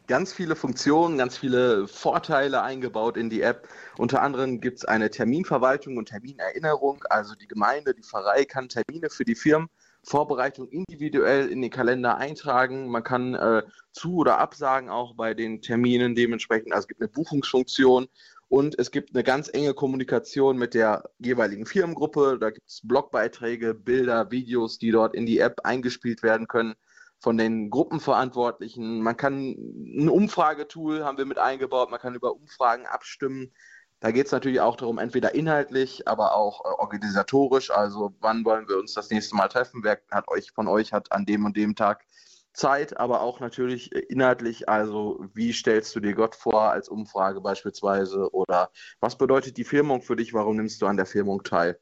ganz 0.07 0.33
viele 0.33 0.57
Funktionen, 0.57 1.17
ganz 1.17 1.37
viele 1.37 1.87
Vorteile 1.87 2.63
eingebaut 2.63 3.15
in 3.15 3.29
die 3.29 3.41
App. 3.41 3.69
Unter 3.97 4.21
anderem 4.21 4.59
gibt 4.59 4.79
es 4.79 4.85
eine 4.85 5.09
Terminverwaltung 5.09 5.95
und 5.95 6.09
Terminerinnerung. 6.09 7.05
Also 7.09 7.33
die 7.33 7.47
Gemeinde, 7.47 7.93
die 7.93 8.03
Pfarrei 8.03 8.43
kann 8.43 8.67
Termine 8.67 9.09
für 9.09 9.23
die 9.23 9.35
Firmen 9.35 9.69
Vorbereitung 10.03 10.67
individuell 10.69 11.47
in 11.49 11.61
den 11.61 11.71
Kalender 11.71 12.17
eintragen. 12.17 12.89
Man 12.89 13.03
kann 13.03 13.35
äh, 13.35 13.63
zu- 13.91 14.17
oder 14.17 14.39
absagen 14.39 14.89
auch 14.89 15.15
bei 15.15 15.33
den 15.33 15.61
Terminen 15.61 16.15
dementsprechend. 16.15 16.73
Also 16.73 16.85
es 16.85 16.87
gibt 16.87 17.01
eine 17.01 17.09
Buchungsfunktion 17.09 18.07
und 18.49 18.77
es 18.79 18.91
gibt 18.91 19.15
eine 19.15 19.23
ganz 19.23 19.49
enge 19.53 19.73
Kommunikation 19.73 20.57
mit 20.57 20.73
der 20.73 21.09
jeweiligen 21.19 21.65
Firmengruppe. 21.65 22.37
Da 22.39 22.49
gibt 22.49 22.67
es 22.67 22.81
Blogbeiträge, 22.83 23.73
Bilder, 23.73 24.31
Videos, 24.31 24.77
die 24.77 24.91
dort 24.91 25.15
in 25.15 25.25
die 25.25 25.39
App 25.39 25.61
eingespielt 25.63 26.23
werden 26.23 26.47
können 26.47 26.75
von 27.21 27.37
den 27.37 27.69
Gruppenverantwortlichen. 27.69 29.01
Man 29.01 29.15
kann 29.15 29.51
ein 29.51 30.09
Umfragetool 30.09 31.05
haben 31.05 31.19
wir 31.19 31.25
mit 31.25 31.37
eingebaut. 31.37 31.91
Man 31.91 31.99
kann 31.99 32.15
über 32.15 32.33
Umfragen 32.33 32.87
abstimmen. 32.87 33.53
Da 34.01 34.11
geht 34.11 34.25
es 34.25 34.31
natürlich 34.31 34.59
auch 34.59 34.75
darum, 34.75 34.97
entweder 34.97 35.35
inhaltlich, 35.35 36.07
aber 36.07 36.35
auch 36.35 36.65
äh, 36.65 36.81
organisatorisch. 36.81 37.69
Also 37.69 38.15
wann 38.19 38.43
wollen 38.43 38.67
wir 38.67 38.77
uns 38.79 38.93
das 38.93 39.11
nächste 39.11 39.35
Mal 39.35 39.47
treffen? 39.47 39.83
Wer 39.83 40.01
hat 40.09 40.27
euch 40.27 40.51
von 40.51 40.67
euch 40.67 40.91
hat 40.91 41.11
an 41.11 41.25
dem 41.25 41.45
und 41.45 41.55
dem 41.55 41.75
Tag 41.75 42.03
Zeit, 42.51 42.97
aber 42.99 43.21
auch 43.21 43.39
natürlich 43.39 43.93
äh, 43.95 43.99
inhaltlich. 43.99 44.67
Also 44.67 45.23
wie 45.35 45.53
stellst 45.53 45.95
du 45.95 45.99
dir 45.99 46.15
Gott 46.15 46.35
vor 46.35 46.71
als 46.71 46.89
Umfrage 46.89 47.41
beispielsweise? 47.41 48.33
Oder 48.33 48.71
was 48.99 49.19
bedeutet 49.19 49.57
die 49.57 49.63
Firmung 49.63 50.01
für 50.01 50.15
dich? 50.15 50.33
Warum 50.33 50.55
nimmst 50.57 50.81
du 50.81 50.87
an 50.87 50.97
der 50.97 51.05
Firmung 51.05 51.43
teil? 51.43 51.79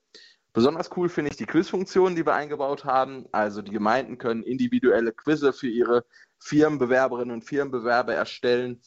Besonders 0.51 0.89
cool 0.97 1.07
finde 1.07 1.31
ich 1.31 1.38
die 1.38 1.45
Quizfunktion, 1.45 2.17
die 2.17 2.25
wir 2.25 2.33
eingebaut 2.33 2.83
haben. 2.83 3.27
Also 3.31 3.61
die 3.61 3.71
Gemeinden 3.71 4.17
können 4.17 4.43
individuelle 4.43 5.13
Quizze 5.13 5.53
für 5.53 5.69
ihre 5.69 6.03
Firmenbewerberinnen 6.39 7.33
und 7.33 7.45
Firmenbewerber 7.45 8.13
erstellen 8.13 8.81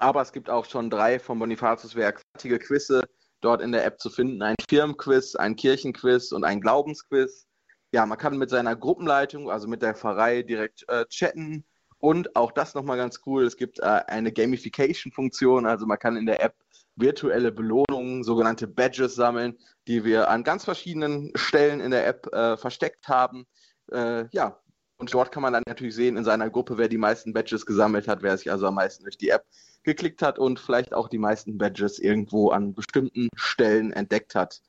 aber 0.00 0.22
es 0.22 0.32
gibt 0.32 0.50
auch 0.50 0.64
schon 0.64 0.90
drei 0.90 1.18
vom 1.18 1.38
Bonifatiuswerk 1.38 2.22
fertige 2.32 2.58
Quizze 2.58 3.02
dort 3.40 3.60
in 3.62 3.72
der 3.72 3.84
App 3.84 4.00
zu 4.00 4.10
finden. 4.10 4.42
Ein 4.42 4.56
Firmenquiz, 4.68 5.36
ein 5.36 5.56
Kirchenquiz 5.56 6.32
und 6.32 6.44
ein 6.44 6.60
Glaubensquiz. 6.60 7.46
Ja, 7.92 8.06
man 8.06 8.18
kann 8.18 8.38
mit 8.38 8.50
seiner 8.50 8.76
Gruppenleitung, 8.76 9.50
also 9.50 9.68
mit 9.68 9.82
der 9.82 9.94
Pfarrei, 9.94 10.42
direkt 10.42 10.88
äh, 10.88 11.04
chatten. 11.06 11.64
Und 11.98 12.34
auch 12.34 12.52
das 12.52 12.74
nochmal 12.74 12.96
ganz 12.96 13.20
cool, 13.26 13.44
es 13.44 13.56
gibt 13.56 13.78
äh, 13.80 13.82
eine 13.82 14.32
Gamification-Funktion, 14.32 15.66
also 15.66 15.86
man 15.86 15.98
kann 15.98 16.16
in 16.16 16.24
der 16.24 16.42
App 16.42 16.54
virtuelle 16.96 17.52
Belohnungen, 17.52 18.24
sogenannte 18.24 18.66
Badges 18.66 19.14
sammeln, 19.14 19.58
die 19.86 20.04
wir 20.04 20.30
an 20.30 20.44
ganz 20.44 20.64
verschiedenen 20.64 21.30
Stellen 21.34 21.80
in 21.80 21.90
der 21.90 22.06
App 22.06 22.26
äh, 22.32 22.56
versteckt 22.56 23.08
haben. 23.08 23.46
Äh, 23.92 24.26
ja, 24.32 24.58
und 24.96 25.12
dort 25.12 25.32
kann 25.32 25.42
man 25.42 25.52
dann 25.52 25.62
natürlich 25.66 25.94
sehen 25.94 26.16
in 26.16 26.24
seiner 26.24 26.48
Gruppe, 26.48 26.78
wer 26.78 26.88
die 26.88 26.98
meisten 26.98 27.32
Badges 27.32 27.66
gesammelt 27.66 28.08
hat, 28.08 28.22
wer 28.22 28.36
sich 28.36 28.50
also 28.50 28.66
am 28.66 28.74
meisten 28.74 29.04
durch 29.04 29.18
die 29.18 29.30
App 29.30 29.44
geklickt 29.82 30.22
hat 30.22 30.38
und 30.38 30.60
vielleicht 30.60 30.92
auch 30.92 31.08
die 31.08 31.18
meisten 31.18 31.58
Badges 31.58 31.98
irgendwo 31.98 32.50
an 32.50 32.74
bestimmten 32.74 33.28
Stellen 33.34 33.92
entdeckt 33.92 34.34
hat. 34.34 34.60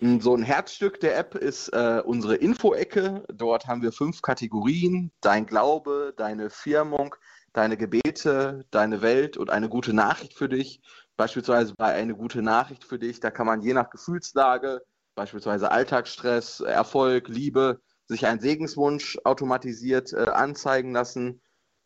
So 0.00 0.34
ein 0.34 0.44
Herzstück 0.44 1.00
der 1.00 1.18
App 1.18 1.34
ist 1.34 1.68
äh, 1.70 2.00
unsere 2.04 2.36
Info-Ecke. 2.36 3.24
Dort 3.34 3.66
haben 3.66 3.82
wir 3.82 3.90
fünf 3.90 4.22
Kategorien. 4.22 5.10
Dein 5.20 5.44
Glaube, 5.44 6.14
deine 6.16 6.50
Firmung, 6.50 7.16
deine 7.52 7.76
Gebete, 7.76 8.64
deine 8.70 9.02
Welt 9.02 9.36
und 9.36 9.50
eine 9.50 9.68
gute 9.68 9.92
Nachricht 9.92 10.34
für 10.34 10.48
dich. 10.48 10.80
Beispielsweise 11.16 11.74
bei 11.76 11.94
eine 11.94 12.14
gute 12.14 12.42
Nachricht 12.42 12.84
für 12.84 13.00
dich, 13.00 13.18
da 13.18 13.32
kann 13.32 13.46
man 13.46 13.60
je 13.60 13.72
nach 13.72 13.90
Gefühlslage, 13.90 14.82
beispielsweise 15.16 15.72
Alltagsstress, 15.72 16.60
Erfolg, 16.60 17.26
Liebe, 17.26 17.80
sich 18.06 18.24
einen 18.24 18.40
Segenswunsch 18.40 19.18
automatisiert 19.24 20.12
äh, 20.12 20.30
anzeigen 20.30 20.92
lassen. 20.92 21.40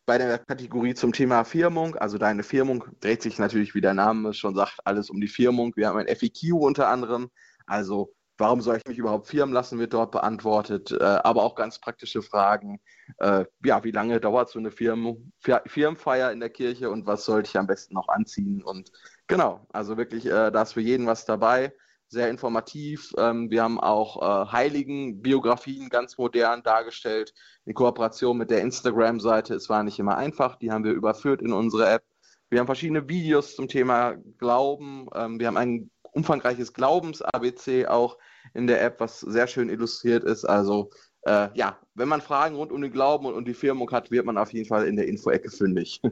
Bei 0.05 0.17
der 0.17 0.37
Kategorie 0.39 0.95
zum 0.95 1.13
Thema 1.13 1.45
Firmung, 1.45 1.95
also 1.95 2.17
deine 2.17 2.43
Firmung, 2.43 2.83
dreht 2.99 3.21
sich 3.21 3.39
natürlich, 3.39 3.73
wie 3.73 3.79
der 3.79 3.93
Name 3.93 4.33
schon 4.33 4.53
sagt, 4.53 4.79
alles 4.83 5.09
um 5.09 5.21
die 5.21 5.29
Firmung. 5.29 5.71
Wir 5.77 5.87
haben 5.87 5.97
ein 5.97 6.07
FAQ 6.07 6.53
unter 6.59 6.89
anderem, 6.89 7.29
also 7.67 8.13
warum 8.37 8.59
soll 8.59 8.77
ich 8.77 8.85
mich 8.85 8.97
überhaupt 8.97 9.27
firmen 9.27 9.53
lassen, 9.53 9.79
wird 9.79 9.93
dort 9.93 10.11
beantwortet, 10.11 10.91
äh, 10.91 11.03
aber 11.03 11.43
auch 11.43 11.55
ganz 11.55 11.79
praktische 11.79 12.21
Fragen. 12.21 12.81
Äh, 13.19 13.45
ja, 13.63 13.83
wie 13.85 13.91
lange 13.91 14.19
dauert 14.19 14.49
so 14.49 14.59
eine 14.59 14.71
Firmen, 14.71 15.31
Firmenfeier 15.39 16.33
in 16.33 16.41
der 16.41 16.49
Kirche 16.49 16.89
und 16.89 17.05
was 17.05 17.23
sollte 17.23 17.49
ich 17.49 17.57
am 17.57 17.67
besten 17.67 17.93
noch 17.93 18.09
anziehen? 18.09 18.61
Und 18.61 18.91
genau, 19.27 19.65
also 19.71 19.95
wirklich, 19.95 20.25
äh, 20.25 20.51
da 20.51 20.63
ist 20.63 20.73
für 20.73 20.81
jeden 20.81 21.07
was 21.07 21.23
dabei 21.25 21.73
sehr 22.13 22.29
informativ. 22.29 23.13
Ähm, 23.17 23.49
wir 23.49 23.63
haben 23.63 23.79
auch 23.79 24.21
äh, 24.21 24.51
Heiligen-Biografien 24.51 25.89
ganz 25.89 26.17
modern 26.17 26.63
dargestellt 26.63 27.33
in 27.65 27.73
Kooperation 27.73 28.37
mit 28.37 28.51
der 28.51 28.61
Instagram-Seite. 28.61 29.55
Es 29.55 29.67
war 29.67 29.83
nicht 29.83 29.99
immer 29.99 30.15
einfach, 30.15 30.55
die 30.55 30.71
haben 30.71 30.85
wir 30.85 30.93
überführt 30.93 31.41
in 31.41 31.51
unsere 31.51 31.89
App. 31.89 32.03
Wir 32.49 32.59
haben 32.59 32.67
verschiedene 32.67 33.09
Videos 33.09 33.55
zum 33.55 33.67
Thema 33.67 34.15
Glauben. 34.37 35.07
Ähm, 35.15 35.39
wir 35.39 35.47
haben 35.47 35.57
ein 35.57 35.89
umfangreiches 36.13 36.71
Glaubens-ABC 36.73 37.87
auch 37.87 38.17
in 38.53 38.67
der 38.67 38.81
App, 38.83 38.99
was 38.99 39.19
sehr 39.19 39.47
schön 39.47 39.69
illustriert 39.69 40.23
ist. 40.23 40.45
Also 40.45 40.91
äh, 41.25 41.49
ja, 41.53 41.77
wenn 41.95 42.07
man 42.07 42.21
Fragen 42.21 42.55
rund 42.55 42.71
um 42.71 42.81
den 42.81 42.91
Glauben 42.91 43.25
und 43.25 43.33
um 43.33 43.45
die 43.45 43.53
Firmung 43.53 43.91
hat, 43.91 44.11
wird 44.11 44.25
man 44.25 44.37
auf 44.37 44.51
jeden 44.51 44.67
Fall 44.67 44.87
in 44.87 44.95
der 44.95 45.07
Info-Ecke 45.07 45.49
fündig. 45.49 46.01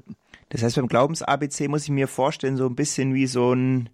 Das 0.50 0.63
heißt, 0.63 0.75
beim 0.75 0.89
Glaubens-ABC 0.89 1.70
muss 1.70 1.84
ich 1.84 1.91
mir 1.91 2.10
vorstellen, 2.10 2.58
so 2.58 2.65
ein 2.65 2.75
bisschen 2.75 3.13
wie 3.13 3.25
so 3.25 3.53
ein 3.53 3.89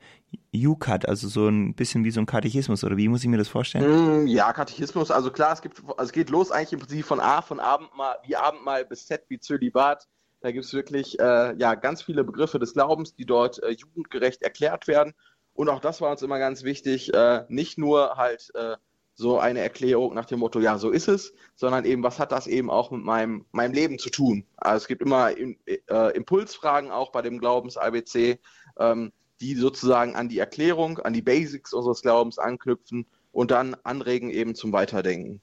U-Cut, 0.55 1.07
also 1.07 1.27
so 1.27 1.47
ein 1.47 1.75
bisschen 1.75 2.03
wie 2.03 2.09
so 2.09 2.19
ein 2.19 2.25
Katechismus, 2.25 2.83
oder 2.83 2.97
wie 2.97 3.09
muss 3.09 3.21
ich 3.21 3.29
mir 3.29 3.37
das 3.37 3.47
vorstellen? 3.47 4.23
Mm, 4.23 4.25
ja, 4.25 4.51
Katechismus, 4.53 5.11
also 5.11 5.29
klar, 5.29 5.53
es 5.53 5.61
gibt, 5.61 5.83
also 5.85 6.03
es 6.03 6.11
geht 6.11 6.31
los 6.31 6.49
eigentlich 6.49 6.73
im 6.73 6.79
Prinzip 6.79 7.05
von 7.05 7.19
A, 7.19 7.43
von 7.43 7.59
Abendmahl, 7.59 8.15
wie 8.25 8.35
Abendmahl 8.35 8.85
bis 8.85 9.05
Z, 9.05 9.25
wie 9.27 9.39
Zölibat. 9.39 10.07
Da 10.41 10.51
gibt 10.51 10.65
es 10.65 10.73
wirklich 10.73 11.19
äh, 11.19 11.55
ja, 11.57 11.75
ganz 11.75 12.01
viele 12.01 12.23
Begriffe 12.23 12.57
des 12.57 12.73
Glaubens, 12.73 13.13
die 13.13 13.27
dort 13.27 13.61
äh, 13.61 13.69
jugendgerecht 13.69 14.41
erklärt 14.41 14.87
werden. 14.87 15.13
Und 15.53 15.69
auch 15.69 15.79
das 15.79 16.01
war 16.01 16.09
uns 16.09 16.23
immer 16.23 16.39
ganz 16.39 16.63
wichtig, 16.63 17.13
äh, 17.13 17.45
nicht 17.49 17.77
nur 17.77 18.15
halt 18.15 18.49
äh, 18.55 18.77
so 19.19 19.39
eine 19.39 19.61
Erklärung 19.61 20.13
nach 20.13 20.25
dem 20.25 20.39
Motto, 20.39 20.59
ja, 20.59 20.77
so 20.77 20.91
ist 20.91 21.07
es, 21.07 21.33
sondern 21.55 21.85
eben, 21.85 22.03
was 22.03 22.19
hat 22.19 22.31
das 22.31 22.45
eben 22.45 22.69
auch 22.69 22.91
mit 22.91 23.03
meinem, 23.03 23.45
meinem 23.51 23.73
Leben 23.73 23.97
zu 23.97 24.11
tun? 24.11 24.45
Also 24.57 24.83
es 24.83 24.87
gibt 24.87 25.01
immer 25.01 25.31
äh, 25.35 26.15
Impulsfragen 26.15 26.91
auch 26.91 27.11
bei 27.11 27.23
dem 27.23 27.39
Glaubens-ABC, 27.39 28.39
ähm, 28.77 29.11
die 29.41 29.55
sozusagen 29.55 30.15
an 30.15 30.29
die 30.29 30.37
Erklärung, 30.37 30.99
an 30.99 31.13
die 31.13 31.23
Basics 31.23 31.73
unseres 31.73 32.03
Glaubens 32.03 32.37
anknüpfen 32.37 33.07
und 33.31 33.49
dann 33.49 33.75
anregen 33.83 34.29
eben 34.29 34.53
zum 34.53 34.71
Weiterdenken. 34.71 35.41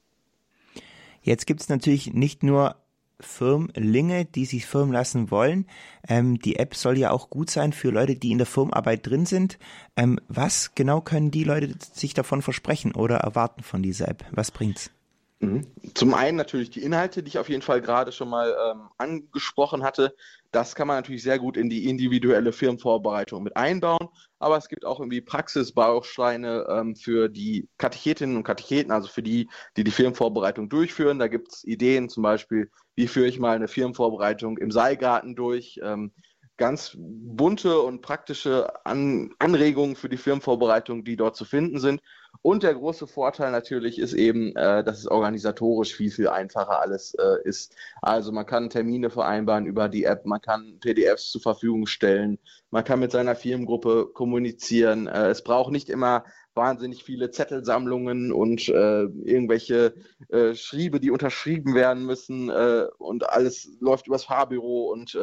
Jetzt 1.22 1.46
gibt 1.46 1.60
es 1.60 1.68
natürlich 1.68 2.14
nicht 2.14 2.44
nur 2.44 2.76
Firmlinge, 3.26 4.24
die 4.24 4.44
sich 4.44 4.66
firmen 4.66 4.92
lassen 4.92 5.30
wollen. 5.30 5.66
Ähm, 6.08 6.38
die 6.38 6.56
App 6.56 6.74
soll 6.74 6.98
ja 6.98 7.10
auch 7.10 7.30
gut 7.30 7.50
sein 7.50 7.72
für 7.72 7.90
Leute, 7.90 8.16
die 8.16 8.30
in 8.30 8.38
der 8.38 8.46
Firmarbeit 8.46 9.06
drin 9.06 9.26
sind. 9.26 9.58
Ähm, 9.96 10.18
was 10.28 10.74
genau 10.74 11.00
können 11.00 11.30
die 11.30 11.44
Leute 11.44 11.74
sich 11.92 12.14
davon 12.14 12.42
versprechen 12.42 12.94
oder 12.94 13.16
erwarten 13.16 13.62
von 13.62 13.82
dieser 13.82 14.08
App? 14.08 14.24
Was 14.32 14.50
bringt's? 14.50 14.90
Mhm. 15.44 15.66
Zum 15.94 16.14
einen 16.14 16.36
natürlich 16.36 16.70
die 16.70 16.82
Inhalte, 16.82 17.22
die 17.22 17.28
ich 17.28 17.38
auf 17.38 17.48
jeden 17.48 17.62
Fall 17.62 17.80
gerade 17.80 18.12
schon 18.12 18.28
mal 18.28 18.54
ähm, 18.70 18.88
angesprochen 18.98 19.82
hatte. 19.82 20.14
Das 20.50 20.74
kann 20.74 20.86
man 20.88 20.96
natürlich 20.96 21.22
sehr 21.22 21.38
gut 21.38 21.56
in 21.56 21.68
die 21.68 21.88
individuelle 21.88 22.52
Firmenvorbereitung 22.52 23.42
mit 23.42 23.56
einbauen. 23.56 24.08
Aber 24.38 24.56
es 24.56 24.68
gibt 24.68 24.84
auch 24.84 25.00
irgendwie 25.00 25.20
Praxisbausteine 25.20 26.66
ähm, 26.68 26.96
für 26.96 27.28
die 27.28 27.68
Katechetinnen 27.78 28.36
und 28.36 28.44
Katecheten, 28.44 28.92
also 28.92 29.08
für 29.08 29.22
die, 29.22 29.48
die 29.76 29.84
die 29.84 29.90
Firmenvorbereitung 29.90 30.68
durchführen. 30.68 31.18
Da 31.18 31.28
gibt 31.28 31.52
es 31.52 31.64
Ideen, 31.64 32.08
zum 32.08 32.22
Beispiel, 32.22 32.70
wie 32.94 33.08
führe 33.08 33.26
ich 33.26 33.38
mal 33.38 33.56
eine 33.56 33.68
Firmenvorbereitung 33.68 34.58
im 34.58 34.70
Seilgarten 34.70 35.34
durch. 35.34 35.80
Ähm, 35.82 36.12
ganz 36.56 36.96
bunte 36.96 37.80
und 37.80 38.00
praktische 38.00 38.86
An 38.86 39.30
Anregungen 39.38 39.96
für 39.96 40.08
die 40.08 40.16
Firmenvorbereitung, 40.16 41.04
die 41.04 41.16
dort 41.16 41.36
zu 41.36 41.44
finden 41.44 41.80
sind. 41.80 42.00
Und 42.42 42.62
der 42.62 42.74
große 42.74 43.06
Vorteil 43.06 43.50
natürlich 43.50 43.98
ist 43.98 44.12
eben, 44.12 44.54
äh, 44.56 44.84
dass 44.84 44.98
es 44.98 45.06
organisatorisch 45.06 45.94
viel, 45.94 46.10
viel 46.10 46.28
einfacher 46.28 46.80
alles 46.80 47.14
äh, 47.14 47.42
ist. 47.44 47.74
Also 48.02 48.32
man 48.32 48.46
kann 48.46 48.70
Termine 48.70 49.10
vereinbaren 49.10 49.66
über 49.66 49.88
die 49.88 50.04
App, 50.04 50.26
man 50.26 50.40
kann 50.40 50.78
PDFs 50.80 51.30
zur 51.30 51.40
Verfügung 51.40 51.86
stellen, 51.86 52.38
man 52.70 52.84
kann 52.84 53.00
mit 53.00 53.12
seiner 53.12 53.34
Firmengruppe 53.34 54.10
kommunizieren. 54.12 55.06
Äh, 55.06 55.28
es 55.28 55.42
braucht 55.42 55.72
nicht 55.72 55.88
immer 55.88 56.24
wahnsinnig 56.54 57.02
viele 57.02 57.30
Zettelsammlungen 57.30 58.32
und 58.32 58.68
äh, 58.68 59.02
irgendwelche 59.02 59.94
äh, 60.28 60.54
Schriebe, 60.54 61.00
die 61.00 61.10
unterschrieben 61.10 61.74
werden 61.74 62.06
müssen 62.06 62.48
äh, 62.50 62.86
und 62.98 63.28
alles 63.28 63.76
läuft 63.80 64.06
übers 64.06 64.24
Fahrbüro 64.24 64.92
und 64.92 65.16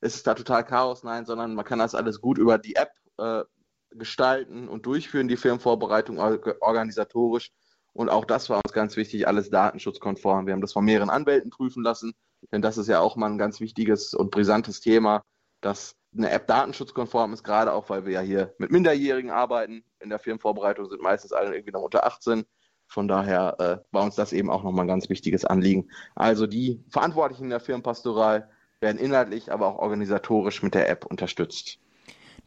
es 0.00 0.14
ist 0.14 0.26
da 0.26 0.34
total 0.34 0.64
Chaos, 0.64 1.02
nein, 1.02 1.24
sondern 1.24 1.54
man 1.54 1.64
kann 1.64 1.78
das 1.78 1.94
alles 1.94 2.20
gut 2.20 2.38
über 2.38 2.58
die 2.58 2.76
App 2.76 2.90
gestalten 3.98 4.68
und 4.68 4.86
durchführen, 4.86 5.28
die 5.28 5.36
Firmenvorbereitung 5.36 6.18
organisatorisch. 6.18 7.50
Und 7.92 8.08
auch 8.08 8.24
das 8.24 8.48
war 8.48 8.60
uns 8.64 8.72
ganz 8.72 8.96
wichtig, 8.96 9.26
alles 9.26 9.50
datenschutzkonform. 9.50 10.46
Wir 10.46 10.54
haben 10.54 10.60
das 10.60 10.72
von 10.72 10.84
mehreren 10.84 11.10
Anwälten 11.10 11.50
prüfen 11.50 11.82
lassen, 11.82 12.14
denn 12.52 12.62
das 12.62 12.78
ist 12.78 12.88
ja 12.88 13.00
auch 13.00 13.16
mal 13.16 13.30
ein 13.30 13.38
ganz 13.38 13.60
wichtiges 13.60 14.14
und 14.14 14.30
brisantes 14.30 14.80
Thema, 14.80 15.22
dass 15.60 15.96
eine 16.16 16.30
App 16.30 16.46
datenschutzkonform 16.46 17.32
ist, 17.32 17.44
gerade 17.44 17.72
auch, 17.72 17.90
weil 17.90 18.06
wir 18.06 18.12
ja 18.12 18.20
hier 18.20 18.54
mit 18.58 18.70
Minderjährigen 18.70 19.30
arbeiten. 19.30 19.84
In 20.00 20.10
der 20.10 20.18
Firmenvorbereitung 20.18 20.88
sind 20.88 21.02
meistens 21.02 21.32
alle 21.32 21.54
irgendwie 21.54 21.72
noch 21.72 21.82
unter 21.82 22.06
18. 22.06 22.44
Von 22.86 23.08
daher 23.08 23.56
äh, 23.58 23.78
war 23.92 24.04
uns 24.04 24.14
das 24.14 24.32
eben 24.32 24.50
auch 24.50 24.62
nochmal 24.62 24.84
ein 24.84 24.88
ganz 24.88 25.10
wichtiges 25.10 25.44
Anliegen. 25.44 25.90
Also 26.14 26.46
die 26.46 26.82
Verantwortlichen 26.88 27.50
der 27.50 27.60
Firmenpastoral 27.60 28.48
werden 28.80 28.98
inhaltlich, 28.98 29.52
aber 29.52 29.66
auch 29.66 29.78
organisatorisch 29.78 30.62
mit 30.62 30.74
der 30.74 30.88
App 30.88 31.04
unterstützt. 31.04 31.80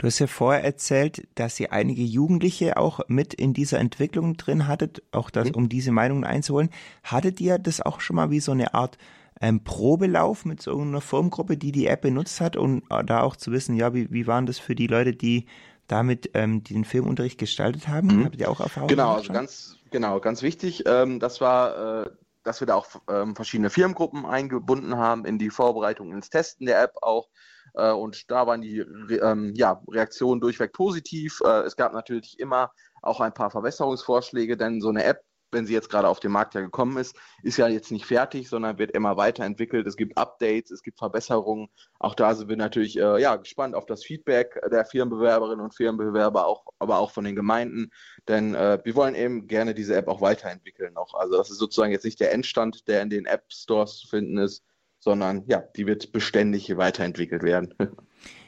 Du 0.02 0.08
hast 0.08 0.18
ja 0.18 0.26
vorher 0.26 0.64
erzählt, 0.64 1.28
dass 1.36 1.60
ihr 1.60 1.72
einige 1.72 2.02
Jugendliche 2.02 2.78
auch 2.78 3.02
mit 3.08 3.36
in 3.36 3.54
dieser 3.54 3.78
Entwicklung 3.78 4.36
drin 4.36 4.68
hattet, 4.68 5.04
auch 5.12 5.30
das, 5.30 5.50
mhm. 5.50 5.56
um 5.56 5.70
diese 5.70 5.92
Meinungen 5.92 6.24
einzuholen. 6.24 6.72
Hattet 7.04 7.40
ihr 7.40 7.60
das 7.60 7.82
auch 7.82 8.02
schon 8.02 8.16
mal 8.16 8.32
wie 8.32 8.40
so 8.40 8.52
eine 8.52 8.74
Art 8.74 8.98
ähm, 9.42 9.64
Probelauf 9.64 10.44
mit 10.44 10.60
so 10.60 10.76
einer 10.76 11.02
Firmengruppe, 11.02 11.56
die 11.56 11.72
die 11.72 11.86
App 11.86 12.02
benutzt 12.02 12.42
hat 12.42 12.56
und 12.56 12.82
äh, 12.90 13.04
da 13.04 13.22
auch 13.22 13.36
zu 13.36 13.52
wissen, 13.52 13.76
ja, 13.76 13.94
wie, 13.94 14.12
wie 14.12 14.26
waren 14.26 14.48
das 14.48 14.58
für 14.58 14.74
die 14.74 14.88
Leute, 14.88 15.14
die 15.14 15.46
damit 15.86 16.32
ähm, 16.34 16.64
den 16.64 16.84
Filmunterricht 16.84 17.38
gestaltet 17.38 17.88
haben? 17.88 18.08
Mhm. 18.08 18.26
Habt 18.26 18.38
ihr 18.38 18.50
auch 18.50 18.60
Erfahrungen? 18.60 18.90
Genau, 18.90 19.14
also 19.14 19.32
ganz, 19.32 19.78
genau, 19.92 20.20
ganz 20.20 20.42
wichtig. 20.42 20.82
Ähm, 20.88 21.20
das 21.20 21.42
war, 21.42 22.06
äh, 22.06 22.10
dass 22.42 22.60
wir 22.60 22.66
da 22.66 22.74
auch 22.74 22.88
ähm, 23.08 23.36
verschiedene 23.36 23.70
Firmengruppen 23.70 24.26
eingebunden 24.26 24.98
haben 24.98 25.26
in 25.26 25.38
die 25.38 25.52
Vorbereitung 25.52 26.12
ins 26.12 26.32
Testen 26.32 26.66
der 26.66 26.82
App 26.82 26.96
auch. 27.04 27.30
Äh, 27.74 27.92
und 27.92 28.30
da 28.32 28.48
waren 28.48 28.62
die 28.62 28.80
ähm, 28.80 29.54
ja, 29.56 29.82
Reaktionen 29.88 30.42
durchweg 30.42 30.74
positiv. 30.74 31.42
Äh, 31.44 31.62
es 31.62 31.76
gab 31.76 31.94
natürlich 31.94 32.40
immer 32.40 32.72
auch 33.02 33.20
ein 33.20 33.34
paar 33.34 33.52
Verbesserungsvorschläge, 33.52 34.58
denn 34.58 34.82
so 34.82 34.90
eine 34.90 35.04
App 35.04 35.24
wenn 35.52 35.66
sie 35.66 35.74
jetzt 35.74 35.90
gerade 35.90 36.08
auf 36.08 36.20
den 36.20 36.32
Markt 36.32 36.56
ja 36.56 36.62
gekommen 36.62 36.98
ist, 36.98 37.16
ist 37.44 37.58
ja 37.58 37.68
jetzt 37.68 37.92
nicht 37.92 38.06
fertig, 38.06 38.50
sondern 38.50 38.78
wird 38.78 38.92
immer 38.92 39.18
weiterentwickelt. 39.18 39.86
Es 39.86 39.98
gibt 39.98 40.18
Updates, 40.18 40.72
es 40.72 40.82
gibt 40.82 40.98
Verbesserungen. 40.98 41.70
Auch 42.00 42.16
da 42.16 42.34
sind 42.34 42.50
wir 42.50 42.58
natürlich 42.58 42.98
äh, 42.98 43.22
ja, 43.22 43.36
gespannt 43.36 43.76
auf 43.76 43.86
das 43.86 44.04
Feedback 44.04 44.60
der 44.72 44.86
Firmenbewerberinnen 44.86 45.64
und 45.64 45.76
Firmenbewerber, 45.76 46.48
auch, 46.48 46.66
aber 46.80 47.00
auch 47.00 47.12
von 47.12 47.26
den 47.26 47.36
Gemeinden. 47.36 47.92
Denn 48.28 48.56
äh, 48.56 48.80
wir 48.84 48.96
wollen 48.96 49.16
eben 49.16 49.48
gerne 49.48 49.74
diese 49.74 49.96
App 49.96 50.08
auch 50.08 50.22
weiterentwickeln. 50.22 50.94
Noch. 50.94 51.14
Also 51.14 51.38
das 51.38 51.50
ist 51.50 51.58
sozusagen 51.58 51.92
jetzt 51.92 52.06
nicht 52.06 52.20
der 52.20 52.34
Endstand, 52.34 52.88
der 52.88 53.02
in 53.02 53.10
den 53.10 53.26
App 53.26 53.46
Stores 53.50 53.98
zu 53.98 54.08
finden 54.08 54.38
ist, 54.38 54.64
sondern 55.02 55.44
ja, 55.48 55.64
die 55.76 55.86
wird 55.88 56.14
beständig 56.14 56.78
weiterentwickelt 56.78 57.44
werden. 57.44 57.74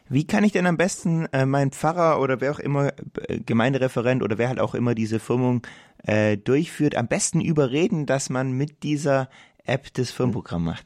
Wie 0.10 0.28
kann 0.28 0.44
ich 0.44 0.52
denn 0.52 0.68
am 0.68 0.78
besten 0.78 1.26
äh, 1.32 1.46
meinen 1.46 1.72
Pfarrer 1.72 2.22
oder 2.22 2.40
wer 2.40 2.52
auch 2.52 2.60
immer, 2.60 2.94
äh, 3.28 3.40
Gemeindereferent 3.40 4.22
oder 4.22 4.38
wer 4.38 4.50
halt 4.50 4.60
auch 4.60 4.76
immer 4.76 4.96
diese 4.96 5.20
Firmung 5.20 5.66
äh, 6.04 6.38
durchführt, 6.38 6.96
am 6.96 7.08
besten 7.08 7.42
überreden, 7.42 8.06
dass 8.06 8.30
man 8.30 8.52
mit 8.52 8.84
dieser 8.84 9.30
App 9.64 9.94
das 9.94 10.12
Firmenprogramm 10.12 10.66
macht? 10.66 10.86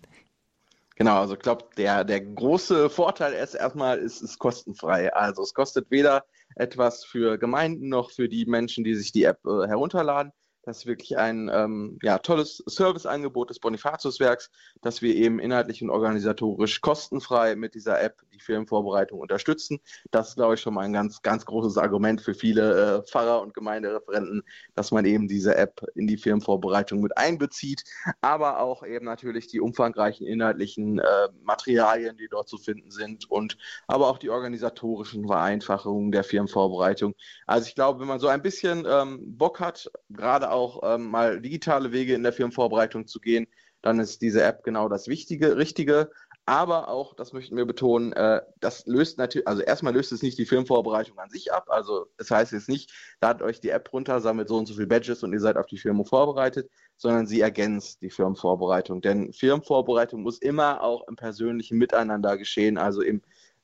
Genau, 0.95 1.19
also 1.19 1.33
ich 1.33 1.41
glaube, 1.41 1.65
der, 1.77 2.03
der 2.03 2.21
große 2.21 2.89
Vorteil 2.89 3.33
ist 3.33 3.53
erstmal, 3.53 3.97
ist 3.99 4.21
es 4.21 4.39
kostenfrei. 4.39 5.13
Also 5.13 5.43
es 5.43 5.53
kostet 5.53 5.91
weder 5.91 6.23
etwas 6.55 7.03
für 7.03 7.37
Gemeinden 7.37 7.89
noch 7.89 8.11
für 8.11 8.29
die 8.29 8.45
Menschen, 8.45 8.83
die 8.83 8.95
sich 8.95 9.11
die 9.11 9.23
App 9.23 9.39
äh, 9.45 9.67
herunterladen. 9.67 10.31
Das 10.67 10.79
ist 10.79 10.85
wirklich 10.85 11.17
ein 11.17 11.49
ähm, 11.53 11.97
ja, 12.03 12.17
tolles 12.17 12.61
Serviceangebot 12.65 13.49
des 13.49 13.59
Bonifatiuswerks, 13.59 14.51
dass 14.81 15.01
wir 15.01 15.15
eben 15.15 15.39
inhaltlich 15.39 15.81
und 15.81 15.89
organisatorisch 15.89 16.81
kostenfrei 16.81 17.55
mit 17.55 17.73
dieser 17.73 18.01
App 18.01 18.21
die 18.33 18.41
Firmenvorbereitung 18.41 19.21
unterstützen. 19.21 19.79
Das 20.11 20.27
ist, 20.27 20.35
glaube 20.35 20.55
ich, 20.55 20.59
schon 20.59 20.73
mal 20.73 20.81
ein 20.81 20.91
ganz, 20.91 21.21
ganz 21.21 21.45
großes 21.45 21.77
Argument 21.77 22.19
für 22.19 22.33
viele 22.33 22.97
äh, 22.97 23.03
Pfarrer 23.07 23.41
und 23.41 23.53
Gemeindereferenten, 23.53 24.43
dass 24.75 24.91
man 24.91 25.05
eben 25.05 25.29
diese 25.29 25.55
App 25.55 25.85
in 25.95 26.05
die 26.05 26.17
Firmenvorbereitung 26.17 26.99
mit 26.99 27.17
einbezieht, 27.17 27.85
aber 28.19 28.59
auch 28.59 28.85
eben 28.85 29.05
natürlich 29.05 29.47
die 29.47 29.61
umfangreichen 29.61 30.27
inhaltlichen 30.27 30.99
äh, 30.99 31.29
Materialien, 31.43 32.17
die 32.17 32.27
dort 32.27 32.49
zu 32.49 32.57
finden 32.57 32.91
sind 32.91 33.31
und 33.31 33.57
aber 33.87 34.09
auch 34.09 34.17
die 34.17 34.29
organisatorischen 34.29 35.27
Vereinfachungen 35.27 36.11
der 36.11 36.25
Firmenvorbereitung. 36.25 37.15
Also 37.45 37.69
ich 37.69 37.75
glaube, 37.75 38.01
wenn 38.01 38.07
man 38.09 38.19
so 38.19 38.27
ein 38.27 38.41
bisschen 38.41 38.85
ähm, 38.85 39.37
Bock 39.37 39.61
hat, 39.61 39.89
gerade 40.09 40.51
auch 40.51 40.56
ähm, 40.83 41.09
mal 41.09 41.41
digitale 41.41 41.91
Wege 41.91 42.13
in 42.13 42.23
der 42.23 42.33
Firmenvorbereitung 42.33 43.07
zu 43.07 43.19
gehen, 43.19 43.47
dann 43.81 43.99
ist 43.99 44.21
diese 44.21 44.43
App 44.43 44.63
genau 44.63 44.89
das 44.89 45.07
Wichtige, 45.07 45.57
Richtige. 45.57 46.09
Aber 46.49 46.87
auch, 46.87 47.13
das 47.13 47.33
möchten 47.33 47.57
wir 47.57 47.65
betonen, 47.65 48.13
äh, 48.13 48.41
das 48.61 48.85
löst 48.85 49.17
natürlich, 49.17 49.47
also 49.49 49.61
erstmal 49.61 49.93
löst 49.93 50.13
es 50.13 50.21
nicht 50.21 50.37
die 50.37 50.45
Firmenvorbereitung 50.45 51.19
an 51.19 51.29
sich 51.29 51.51
ab. 51.51 51.65
Also 51.67 52.07
das 52.17 52.31
heißt 52.31 52.53
jetzt 52.53 52.69
nicht, 52.69 52.89
ladet 53.21 53.41
euch 53.41 53.59
die 53.59 53.69
App 53.69 53.91
runter, 53.91 54.21
sammelt 54.21 54.47
so 54.47 54.55
und 54.55 54.65
so 54.65 54.73
viele 54.73 54.87
Badges 54.87 55.23
und 55.23 55.33
ihr 55.33 55.41
seid 55.41 55.57
auf 55.57 55.65
die 55.65 55.77
Firma 55.77 56.05
vorbereitet, 56.05 56.69
sondern 56.95 57.27
sie 57.27 57.41
ergänzt 57.41 58.01
die 58.01 58.09
Firmenvorbereitung. 58.09 59.01
Denn 59.01 59.33
Firmenvorbereitung 59.33 60.21
muss 60.21 60.37
immer 60.37 60.81
auch 60.81 61.05
im 61.09 61.17
persönlichen 61.17 61.77
Miteinander 61.77 62.37
geschehen, 62.37 62.77
also 62.77 63.01
im 63.01 63.21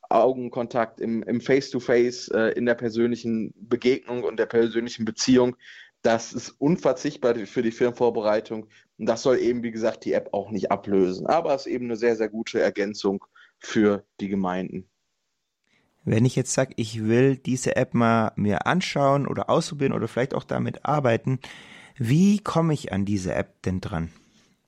Augenkontakt, 0.10 1.02
im, 1.02 1.24
im 1.24 1.42
Face-to-Face, 1.42 2.28
äh, 2.30 2.50
in 2.50 2.66
der 2.66 2.76
persönlichen 2.76 3.54
Begegnung 3.56 4.24
und 4.24 4.38
der 4.38 4.46
persönlichen 4.46 5.06
Beziehung. 5.06 5.56
Das 6.04 6.34
ist 6.34 6.50
unverzichtbar 6.60 7.34
für 7.46 7.64
die 7.64 7.72
Firmenvorbereitung. 7.72 8.68
Und 8.98 9.06
das 9.06 9.24
soll 9.24 9.40
eben, 9.40 9.64
wie 9.64 9.72
gesagt, 9.72 10.06
die 10.06 10.14
App 10.14 10.30
auch 10.34 10.52
nicht 10.52 10.70
ablösen. 10.70 11.26
Aber 11.28 11.56
es 11.56 11.66
ist 11.66 11.72
eben 11.72 11.86
eine 11.86 11.96
sehr, 11.96 12.18
sehr 12.18 12.28
gute 12.30 12.62
Ergänzung 12.62 13.26
für 13.58 14.04
die 14.20 14.28
Gemeinden. 14.28 14.90
Wenn 16.04 16.26
ich 16.26 16.36
jetzt 16.36 16.54
sage, 16.54 16.74
ich 16.76 17.06
will 17.06 17.38
diese 17.38 17.78
App 17.78 17.94
mal 17.94 18.34
mir 18.36 18.68
anschauen 18.68 19.26
oder 19.26 19.50
ausprobieren 19.50 19.94
oder 19.94 20.10
vielleicht 20.10 20.36
auch 20.36 20.44
damit 20.44 20.84
arbeiten, 20.86 21.40
wie 21.96 22.40
komme 22.40 22.74
ich 22.74 22.92
an 22.92 23.06
diese 23.06 23.34
App 23.34 23.62
denn 23.62 23.80
dran? 23.80 24.12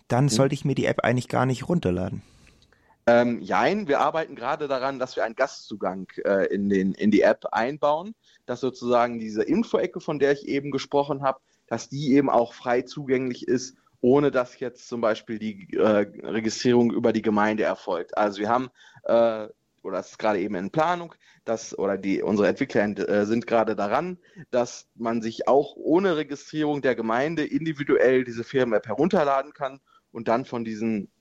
dann 0.07 0.25
mhm. 0.25 0.29
sollte 0.29 0.55
ich 0.55 0.65
mir 0.65 0.75
die 0.75 0.85
App 0.85 0.99
eigentlich 1.01 1.29
gar 1.29 1.45
nicht 1.45 1.67
runterladen. 1.67 2.21
Ähm, 3.07 3.39
jein, 3.41 3.87
wir 3.87 3.99
arbeiten 3.99 4.35
gerade 4.35 4.67
daran, 4.67 4.97
dass 4.97 5.15
wir 5.15 5.23
einen 5.23 5.35
Gastzugang 5.35 6.07
äh, 6.23 6.47
in, 6.47 6.69
den, 6.69 6.93
in 6.93 7.11
die 7.11 7.21
App 7.21 7.45
einbauen 7.51 8.15
dass 8.45 8.61
sozusagen 8.61 9.19
diese 9.19 9.43
Info-Ecke, 9.43 9.99
von 9.99 10.19
der 10.19 10.31
ich 10.31 10.47
eben 10.47 10.71
gesprochen 10.71 11.23
habe, 11.23 11.39
dass 11.67 11.89
die 11.89 12.13
eben 12.13 12.29
auch 12.29 12.53
frei 12.53 12.83
zugänglich 12.83 13.47
ist, 13.47 13.77
ohne 14.01 14.29
dass 14.29 14.59
jetzt 14.59 14.87
zum 14.87 15.01
Beispiel 15.01 15.39
die 15.39 15.73
äh, 15.73 16.05
Registrierung 16.23 16.91
über 16.91 17.11
die 17.11 17.23
Gemeinde 17.23 17.63
erfolgt. 17.63 18.17
Also 18.17 18.39
wir 18.39 18.49
haben, 18.49 18.69
äh, 19.03 19.47
oder 19.81 19.97
das 19.97 20.11
ist 20.11 20.19
gerade 20.19 20.39
eben 20.39 20.55
in 20.55 20.69
Planung, 20.69 21.15
dass, 21.43 21.77
oder 21.77 21.97
die, 21.97 22.21
unsere 22.21 22.47
Entwickler 22.47 22.97
äh, 23.09 23.25
sind 23.25 23.47
gerade 23.47 23.75
daran, 23.75 24.19
dass 24.51 24.87
man 24.95 25.21
sich 25.21 25.47
auch 25.47 25.75
ohne 25.75 26.17
Registrierung 26.17 26.81
der 26.81 26.95
Gemeinde 26.95 27.45
individuell 27.45 28.23
diese 28.23 28.43
Firmen-App 28.43 28.87
herunterladen 28.87 29.53
kann 29.53 29.79
und 30.11 30.27
dann 30.27 30.45
von 30.45 30.65
diesen 30.65 31.11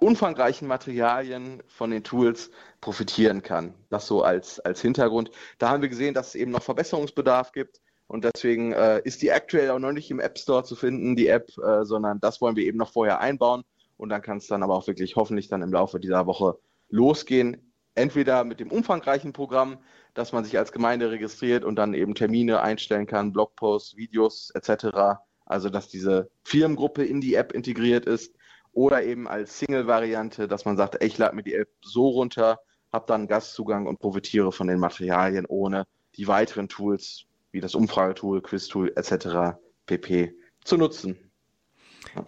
umfangreichen 0.00 0.66
Materialien 0.66 1.62
von 1.68 1.90
den 1.90 2.02
Tools 2.02 2.50
profitieren 2.80 3.42
kann. 3.42 3.74
Das 3.90 4.06
so 4.06 4.22
als, 4.22 4.58
als 4.60 4.80
Hintergrund. 4.80 5.30
Da 5.58 5.68
haben 5.68 5.82
wir 5.82 5.88
gesehen, 5.88 6.14
dass 6.14 6.28
es 6.28 6.34
eben 6.34 6.50
noch 6.50 6.62
Verbesserungsbedarf 6.62 7.52
gibt. 7.52 7.80
Und 8.06 8.24
deswegen 8.24 8.72
äh, 8.72 9.00
ist 9.04 9.22
die 9.22 9.30
aktuell 9.30 9.70
auch 9.70 9.78
noch 9.78 9.92
nicht 9.92 10.10
im 10.10 10.18
App 10.18 10.38
Store 10.38 10.64
zu 10.64 10.74
finden, 10.74 11.14
die 11.14 11.28
App, 11.28 11.50
äh, 11.58 11.84
sondern 11.84 12.18
das 12.20 12.40
wollen 12.40 12.56
wir 12.56 12.64
eben 12.64 12.78
noch 12.78 12.92
vorher 12.92 13.20
einbauen. 13.20 13.62
Und 13.96 14.08
dann 14.08 14.22
kann 14.22 14.38
es 14.38 14.46
dann 14.46 14.62
aber 14.62 14.74
auch 14.74 14.86
wirklich 14.86 15.14
hoffentlich 15.14 15.48
dann 15.48 15.62
im 15.62 15.72
Laufe 15.72 16.00
dieser 16.00 16.26
Woche 16.26 16.58
losgehen. 16.88 17.72
Entweder 17.94 18.44
mit 18.44 18.58
dem 18.58 18.72
umfangreichen 18.72 19.32
Programm, 19.32 19.78
dass 20.14 20.32
man 20.32 20.44
sich 20.44 20.58
als 20.58 20.72
Gemeinde 20.72 21.10
registriert 21.10 21.64
und 21.64 21.76
dann 21.76 21.94
eben 21.94 22.14
Termine 22.14 22.62
einstellen 22.62 23.06
kann, 23.06 23.32
Blogposts, 23.32 23.96
Videos 23.96 24.50
etc. 24.54 25.20
Also 25.44 25.68
dass 25.68 25.88
diese 25.88 26.30
Firmengruppe 26.42 27.04
in 27.04 27.20
die 27.20 27.34
App 27.34 27.52
integriert 27.52 28.06
ist 28.06 28.34
oder 28.72 29.02
eben 29.02 29.28
als 29.28 29.58
Single-Variante, 29.58 30.48
dass 30.48 30.64
man 30.64 30.76
sagt, 30.76 30.96
ey, 31.00 31.06
ich 31.06 31.18
lade 31.18 31.34
mir 31.34 31.42
die 31.42 31.54
App 31.54 31.68
so 31.82 32.08
runter, 32.08 32.60
habe 32.92 33.04
dann 33.06 33.28
Gastzugang 33.28 33.86
und 33.86 33.98
profitiere 33.98 34.52
von 34.52 34.66
den 34.66 34.78
Materialien, 34.78 35.46
ohne 35.46 35.86
die 36.16 36.28
weiteren 36.28 36.68
Tools 36.68 37.24
wie 37.52 37.60
das 37.60 37.74
Umfragetool, 37.74 38.42
Quiz-Tool 38.42 38.92
etc. 38.96 39.56
pp. 39.86 40.34
zu 40.64 40.76
nutzen. 40.76 41.30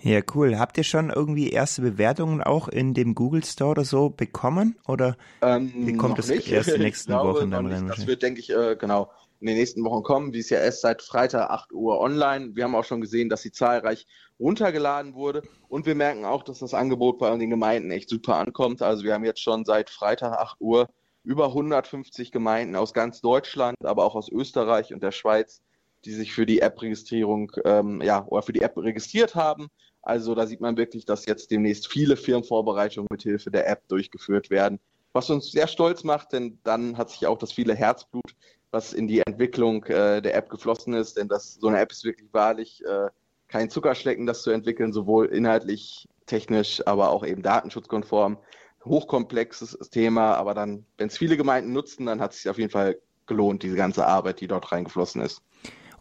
Ja, 0.01 0.21
cool. 0.35 0.59
Habt 0.59 0.77
ihr 0.79 0.85
schon 0.85 1.11
irgendwie 1.11 1.51
erste 1.51 1.83
Bewertungen 1.83 2.43
auch 2.43 2.69
in 2.69 2.95
dem 2.95 3.15
Google 3.15 3.45
Store 3.45 3.71
oder 3.71 3.85
so 3.85 4.11
bekommen? 4.11 4.77
Oder 4.87 5.17
ähm, 5.41 5.73
wie 5.75 5.95
kommt 5.95 6.19
es 6.19 6.29
erst 6.29 6.69
in 6.69 6.75
den 6.75 6.83
nächsten 6.83 7.13
Wochen 7.13 7.51
dann 7.51 7.67
rein? 7.67 7.89
Das 7.89 8.07
wird, 8.07 8.23
denke 8.23 8.41
ich, 8.41 8.51
äh, 8.51 8.77
genau 8.77 9.11
in 9.43 9.49
den 9.49 9.57
nächsten 9.57 9.85
Wochen 9.85 10.03
kommen. 10.05 10.33
Wie 10.33 10.39
es 10.39 10.51
ja 10.51 10.59
erst 10.59 10.83
seit 10.83 11.03
Freitag 11.03 11.51
8 11.51 11.73
Uhr 11.73 12.01
online. 12.01 12.55
Wir 12.55 12.65
haben 12.65 12.77
auch 12.77 12.85
schon 12.85 13.01
gesehen, 13.01 13.29
dass 13.29 13.43
sie 13.43 13.51
zahlreich 13.51 14.07
runtergeladen 14.39 15.15
wurde. 15.15 15.43
Und 15.69 15.85
wir 15.85 15.97
merken 15.97 16.25
auch, 16.25 16.45
dass 16.45 16.61
das 16.61 16.75
Angebot 16.75 17.19
bei 17.19 17.37
den 17.37 17.51
Gemeinden 17.51 17.91
echt 17.91 18.09
super 18.09 18.37
ankommt. 18.37 18.83
Also 18.83 19.03
wir 19.03 19.15
haben 19.15 19.25
jetzt 19.25 19.43
schon 19.43 19.65
seit 19.65 19.91
Freitag 19.91 20.39
8 20.39 20.61
Uhr 20.61 20.89
über 21.25 21.47
150 21.47 22.31
Gemeinden 22.31 22.77
aus 22.77 22.95
ganz 22.95 23.21
Deutschland, 23.21 23.77
aber 23.85 24.05
auch 24.05 24.15
aus 24.15 24.31
Österreich 24.31 24.95
und 24.95 25.03
der 25.03 25.13
Schweiz, 25.13 25.61
die 26.05 26.13
sich 26.13 26.33
für 26.33 26.47
die 26.47 26.61
App-Registrierung, 26.61 27.53
ähm, 27.65 28.01
ja, 28.01 28.25
oder 28.27 28.43
für 28.43 28.53
die 28.53 28.63
App 28.63 28.77
registriert 28.77 29.35
haben. 29.35 29.69
Also 30.03 30.35
da 30.35 30.47
sieht 30.47 30.61
man 30.61 30.77
wirklich, 30.77 31.05
dass 31.05 31.27
jetzt 31.27 31.51
demnächst 31.51 31.89
viele 31.89 32.17
Firmenvorbereitungen 32.17 33.09
mit 33.11 33.23
Hilfe 33.23 33.51
der 33.51 33.69
App 33.69 33.87
durchgeführt 33.89 34.51
werden. 34.51 34.81
Was 35.13 35.31
uns 35.31 35.51
sehr 35.53 35.69
stolz 35.69 36.05
macht, 36.05 36.33
denn 36.33 36.59
dann 36.65 36.97
hat 36.97 37.11
sich 37.11 37.27
auch 37.27 37.39
das 37.39 37.53
viele 37.53 37.75
Herzblut 37.75 38.35
was 38.73 38.93
in 38.93 39.07
die 39.07 39.21
Entwicklung 39.21 39.85
äh, 39.85 40.21
der 40.21 40.35
App 40.35 40.51
geflossen 40.51 40.95
ist, 40.95 41.17
denn 41.17 41.29
das, 41.29 41.55
so 41.55 41.69
eine 41.69 41.79
App 41.79 41.93
ist 41.93 42.05
wirklich 42.05 42.29
wahrlich 42.33 42.83
äh, 42.85 43.09
kein 43.47 43.71
Zuckerschlecken, 43.71 44.27
das 44.27 44.43
zu 44.43 44.51
entwickeln, 44.51 44.93
sowohl 44.93 45.27
inhaltlich, 45.27 46.09
technisch, 46.27 46.83
aber 46.87 47.11
auch 47.11 47.25
eben 47.25 47.43
datenschutzkonform. 47.43 48.39
Hochkomplexes 48.85 49.79
Thema, 49.91 50.35
aber 50.35 50.55
dann, 50.55 50.87
wenn 50.97 51.09
es 51.09 51.19
viele 51.19 51.37
Gemeinden 51.37 51.73
nutzen, 51.73 52.07
dann 52.07 52.21
hat 52.21 52.33
es 52.33 52.39
sich 52.39 52.51
auf 52.51 52.59
jeden 52.59 52.71
Fall 52.71 52.99
gelohnt, 53.27 53.63
diese 53.63 53.77
ganze 53.77 54.07
Arbeit, 54.07 54.41
die 54.41 54.49
dort 54.49 54.73
reingeflossen 54.73 55.23
ist. 55.23 55.43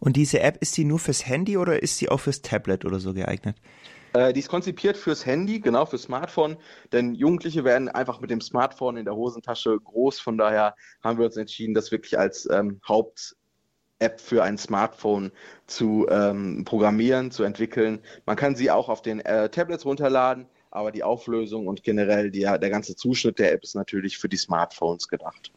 Und 0.00 0.16
diese 0.16 0.40
App, 0.40 0.56
ist 0.60 0.76
die 0.76 0.84
nur 0.84 0.98
fürs 0.98 1.26
Handy 1.26 1.56
oder 1.56 1.80
ist 1.80 1.98
sie 1.98 2.08
auch 2.08 2.18
fürs 2.18 2.42
Tablet 2.42 2.84
oder 2.84 2.98
so 2.98 3.14
geeignet? 3.14 3.56
Äh, 4.12 4.32
die 4.32 4.40
ist 4.40 4.48
konzipiert 4.48 4.96
fürs 4.96 5.24
Handy, 5.24 5.60
genau 5.60 5.86
fürs 5.86 6.02
Smartphone, 6.02 6.56
denn 6.92 7.14
Jugendliche 7.14 7.64
werden 7.64 7.88
einfach 7.88 8.20
mit 8.20 8.30
dem 8.30 8.40
Smartphone 8.40 8.96
in 8.96 9.04
der 9.04 9.16
Hosentasche 9.16 9.78
groß. 9.78 10.20
Von 10.20 10.36
daher 10.36 10.74
haben 11.02 11.18
wir 11.18 11.26
uns 11.26 11.36
entschieden, 11.36 11.74
das 11.74 11.92
wirklich 11.92 12.18
als 12.18 12.48
ähm, 12.50 12.80
Haupt 12.86 13.36
App 13.98 14.20
für 14.20 14.42
ein 14.42 14.58
Smartphone 14.58 15.30
zu 15.66 16.06
ähm, 16.10 16.64
programmieren, 16.64 17.30
zu 17.30 17.44
entwickeln. 17.44 18.00
Man 18.26 18.36
kann 18.36 18.56
sie 18.56 18.70
auch 18.70 18.88
auf 18.88 19.00
den 19.00 19.20
äh, 19.20 19.48
Tablets 19.48 19.84
runterladen, 19.86 20.46
aber 20.70 20.90
die 20.90 21.04
Auflösung 21.04 21.68
und 21.68 21.84
generell 21.84 22.30
die, 22.30 22.40
der 22.40 22.70
ganze 22.70 22.96
Zuschnitt 22.96 23.38
der 23.38 23.52
App 23.52 23.62
ist 23.62 23.76
natürlich 23.76 24.18
für 24.18 24.28
die 24.28 24.36
Smartphones 24.36 25.06
gedacht. 25.06 25.52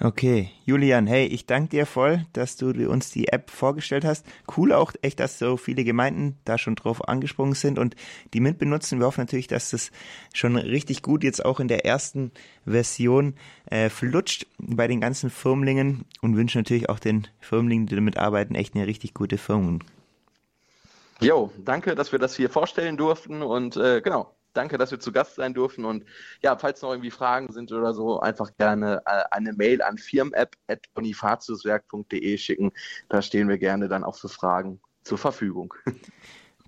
Okay, 0.00 0.50
Julian, 0.64 1.06
hey, 1.06 1.26
ich 1.26 1.46
danke 1.46 1.70
dir 1.70 1.86
voll, 1.86 2.24
dass 2.32 2.56
du 2.56 2.68
uns 2.90 3.10
die 3.10 3.28
App 3.28 3.50
vorgestellt 3.50 4.04
hast. 4.04 4.26
Cool 4.56 4.72
auch 4.72 4.92
echt, 5.02 5.20
dass 5.20 5.38
so 5.38 5.56
viele 5.56 5.84
Gemeinden 5.84 6.38
da 6.44 6.58
schon 6.58 6.74
drauf 6.74 7.08
angesprungen 7.08 7.54
sind 7.54 7.78
und 7.78 7.96
die 8.34 8.40
mitbenutzen. 8.40 8.98
Wir 8.98 9.06
hoffen 9.06 9.22
natürlich, 9.22 9.48
dass 9.48 9.70
das 9.70 9.90
schon 10.34 10.56
richtig 10.56 11.02
gut 11.02 11.24
jetzt 11.24 11.44
auch 11.44 11.60
in 11.60 11.68
der 11.68 11.84
ersten 11.84 12.32
Version 12.64 13.34
äh, 13.66 13.88
flutscht 13.88 14.46
bei 14.58 14.86
den 14.86 15.00
ganzen 15.00 15.30
Firmlingen 15.30 16.04
und 16.20 16.36
wünschen 16.36 16.58
natürlich 16.58 16.88
auch 16.88 16.98
den 16.98 17.26
Firmlingen, 17.40 17.86
die 17.86 17.94
damit 17.94 18.18
arbeiten, 18.18 18.54
echt 18.54 18.74
eine 18.74 18.86
richtig 18.86 19.14
gute 19.14 19.38
Firmung. 19.38 19.82
Jo, 21.20 21.50
danke, 21.56 21.94
dass 21.94 22.12
wir 22.12 22.18
das 22.18 22.36
hier 22.36 22.50
vorstellen 22.50 22.98
durften 22.98 23.42
und 23.42 23.76
äh, 23.76 24.02
genau, 24.02 24.35
danke, 24.56 24.78
dass 24.78 24.90
wir 24.90 24.98
zu 25.00 25.12
Gast 25.12 25.34
sein 25.36 25.52
dürfen. 25.54 25.84
Und 25.84 26.04
ja, 26.42 26.56
falls 26.56 26.82
noch 26.82 26.90
irgendwie 26.90 27.10
Fragen 27.10 27.52
sind 27.52 27.70
oder 27.72 27.94
so, 27.94 28.20
einfach 28.20 28.50
gerne 28.56 29.02
äh, 29.06 29.22
eine 29.30 29.52
Mail 29.52 29.82
an 29.82 29.98
firmapp.bonifatiuswerk.de 29.98 32.38
schicken. 32.38 32.72
Da 33.08 33.22
stehen 33.22 33.48
wir 33.48 33.58
gerne 33.58 33.88
dann 33.88 34.02
auch 34.04 34.16
für 34.16 34.28
Fragen 34.28 34.80
zur 35.02 35.18
Verfügung. 35.18 35.74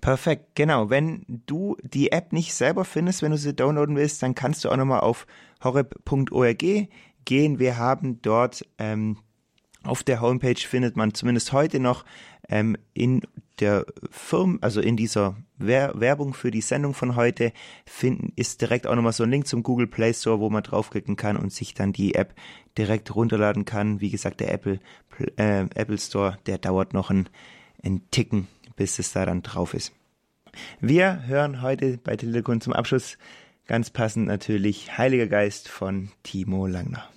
Perfekt, 0.01 0.55
genau. 0.55 0.89
Wenn 0.89 1.25
du 1.27 1.75
die 1.81 2.13
App 2.13 2.31
nicht 2.31 2.53
selber 2.53 2.85
findest, 2.85 3.21
wenn 3.21 3.31
du 3.31 3.37
sie 3.37 3.53
downloaden 3.53 3.97
willst, 3.97 4.23
dann 4.23 4.33
kannst 4.33 4.63
du 4.63 4.69
auch 4.69 4.77
nochmal 4.77 5.01
auf 5.01 5.27
horeb.org 5.61 6.87
gehen. 7.25 7.59
Wir 7.59 7.77
haben 7.77 8.21
dort 8.21 8.65
ähm, 8.77 9.17
auf 9.83 10.03
der 10.03 10.21
Homepage 10.21 10.59
findet 10.59 10.95
man 10.95 11.13
zumindest 11.13 11.53
heute 11.53 11.79
noch 11.79 12.05
ähm, 12.49 12.75
in 12.93 13.21
der 13.59 13.85
Firma, 14.09 14.57
also 14.61 14.81
in 14.81 14.97
dieser 14.97 15.35
Wer 15.57 15.99
Werbung 15.99 16.33
für 16.33 16.51
die 16.51 16.61
Sendung 16.61 16.93
von 16.93 17.17
heute, 17.17 17.51
finden, 17.85 18.31
ist 18.37 18.61
direkt 18.61 18.87
auch 18.87 18.95
nochmal 18.95 19.11
so 19.11 19.23
ein 19.23 19.29
Link 19.29 19.45
zum 19.45 19.61
Google 19.61 19.87
Play 19.87 20.13
Store, 20.13 20.39
wo 20.39 20.49
man 20.49 20.63
draufklicken 20.63 21.17
kann 21.17 21.35
und 21.35 21.51
sich 21.51 21.73
dann 21.73 21.91
die 21.91 22.15
App 22.15 22.33
direkt 22.77 23.13
runterladen 23.13 23.65
kann. 23.65 23.99
Wie 23.99 24.09
gesagt, 24.09 24.39
der 24.39 24.53
Apple, 24.53 24.79
äh, 25.35 25.65
Apple 25.75 25.97
Store, 25.97 26.37
der 26.45 26.57
dauert 26.57 26.93
noch 26.93 27.09
einen, 27.09 27.27
einen 27.83 28.09
Ticken, 28.09 28.47
bis 28.77 28.99
es 28.99 29.11
da 29.11 29.25
dann 29.25 29.43
drauf 29.43 29.73
ist. 29.73 29.91
Wir 30.79 31.23
hören 31.27 31.61
heute 31.61 31.97
bei 31.97 32.15
Telekom 32.15 32.61
zum 32.61 32.73
Abschluss 32.73 33.17
ganz 33.67 33.89
passend 33.89 34.27
natürlich 34.27 34.97
Heiliger 34.97 35.27
Geist 35.27 35.67
von 35.67 36.09
Timo 36.23 36.67
Langner. 36.67 37.07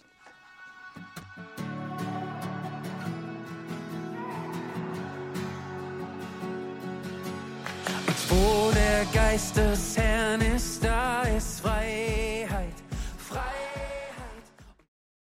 Geist 9.32 9.56
des 9.56 9.96
Herrn 9.96 10.42
ist, 10.42 10.84
da 10.84 11.22
ist 11.22 11.60
Freiheit. 11.62 12.71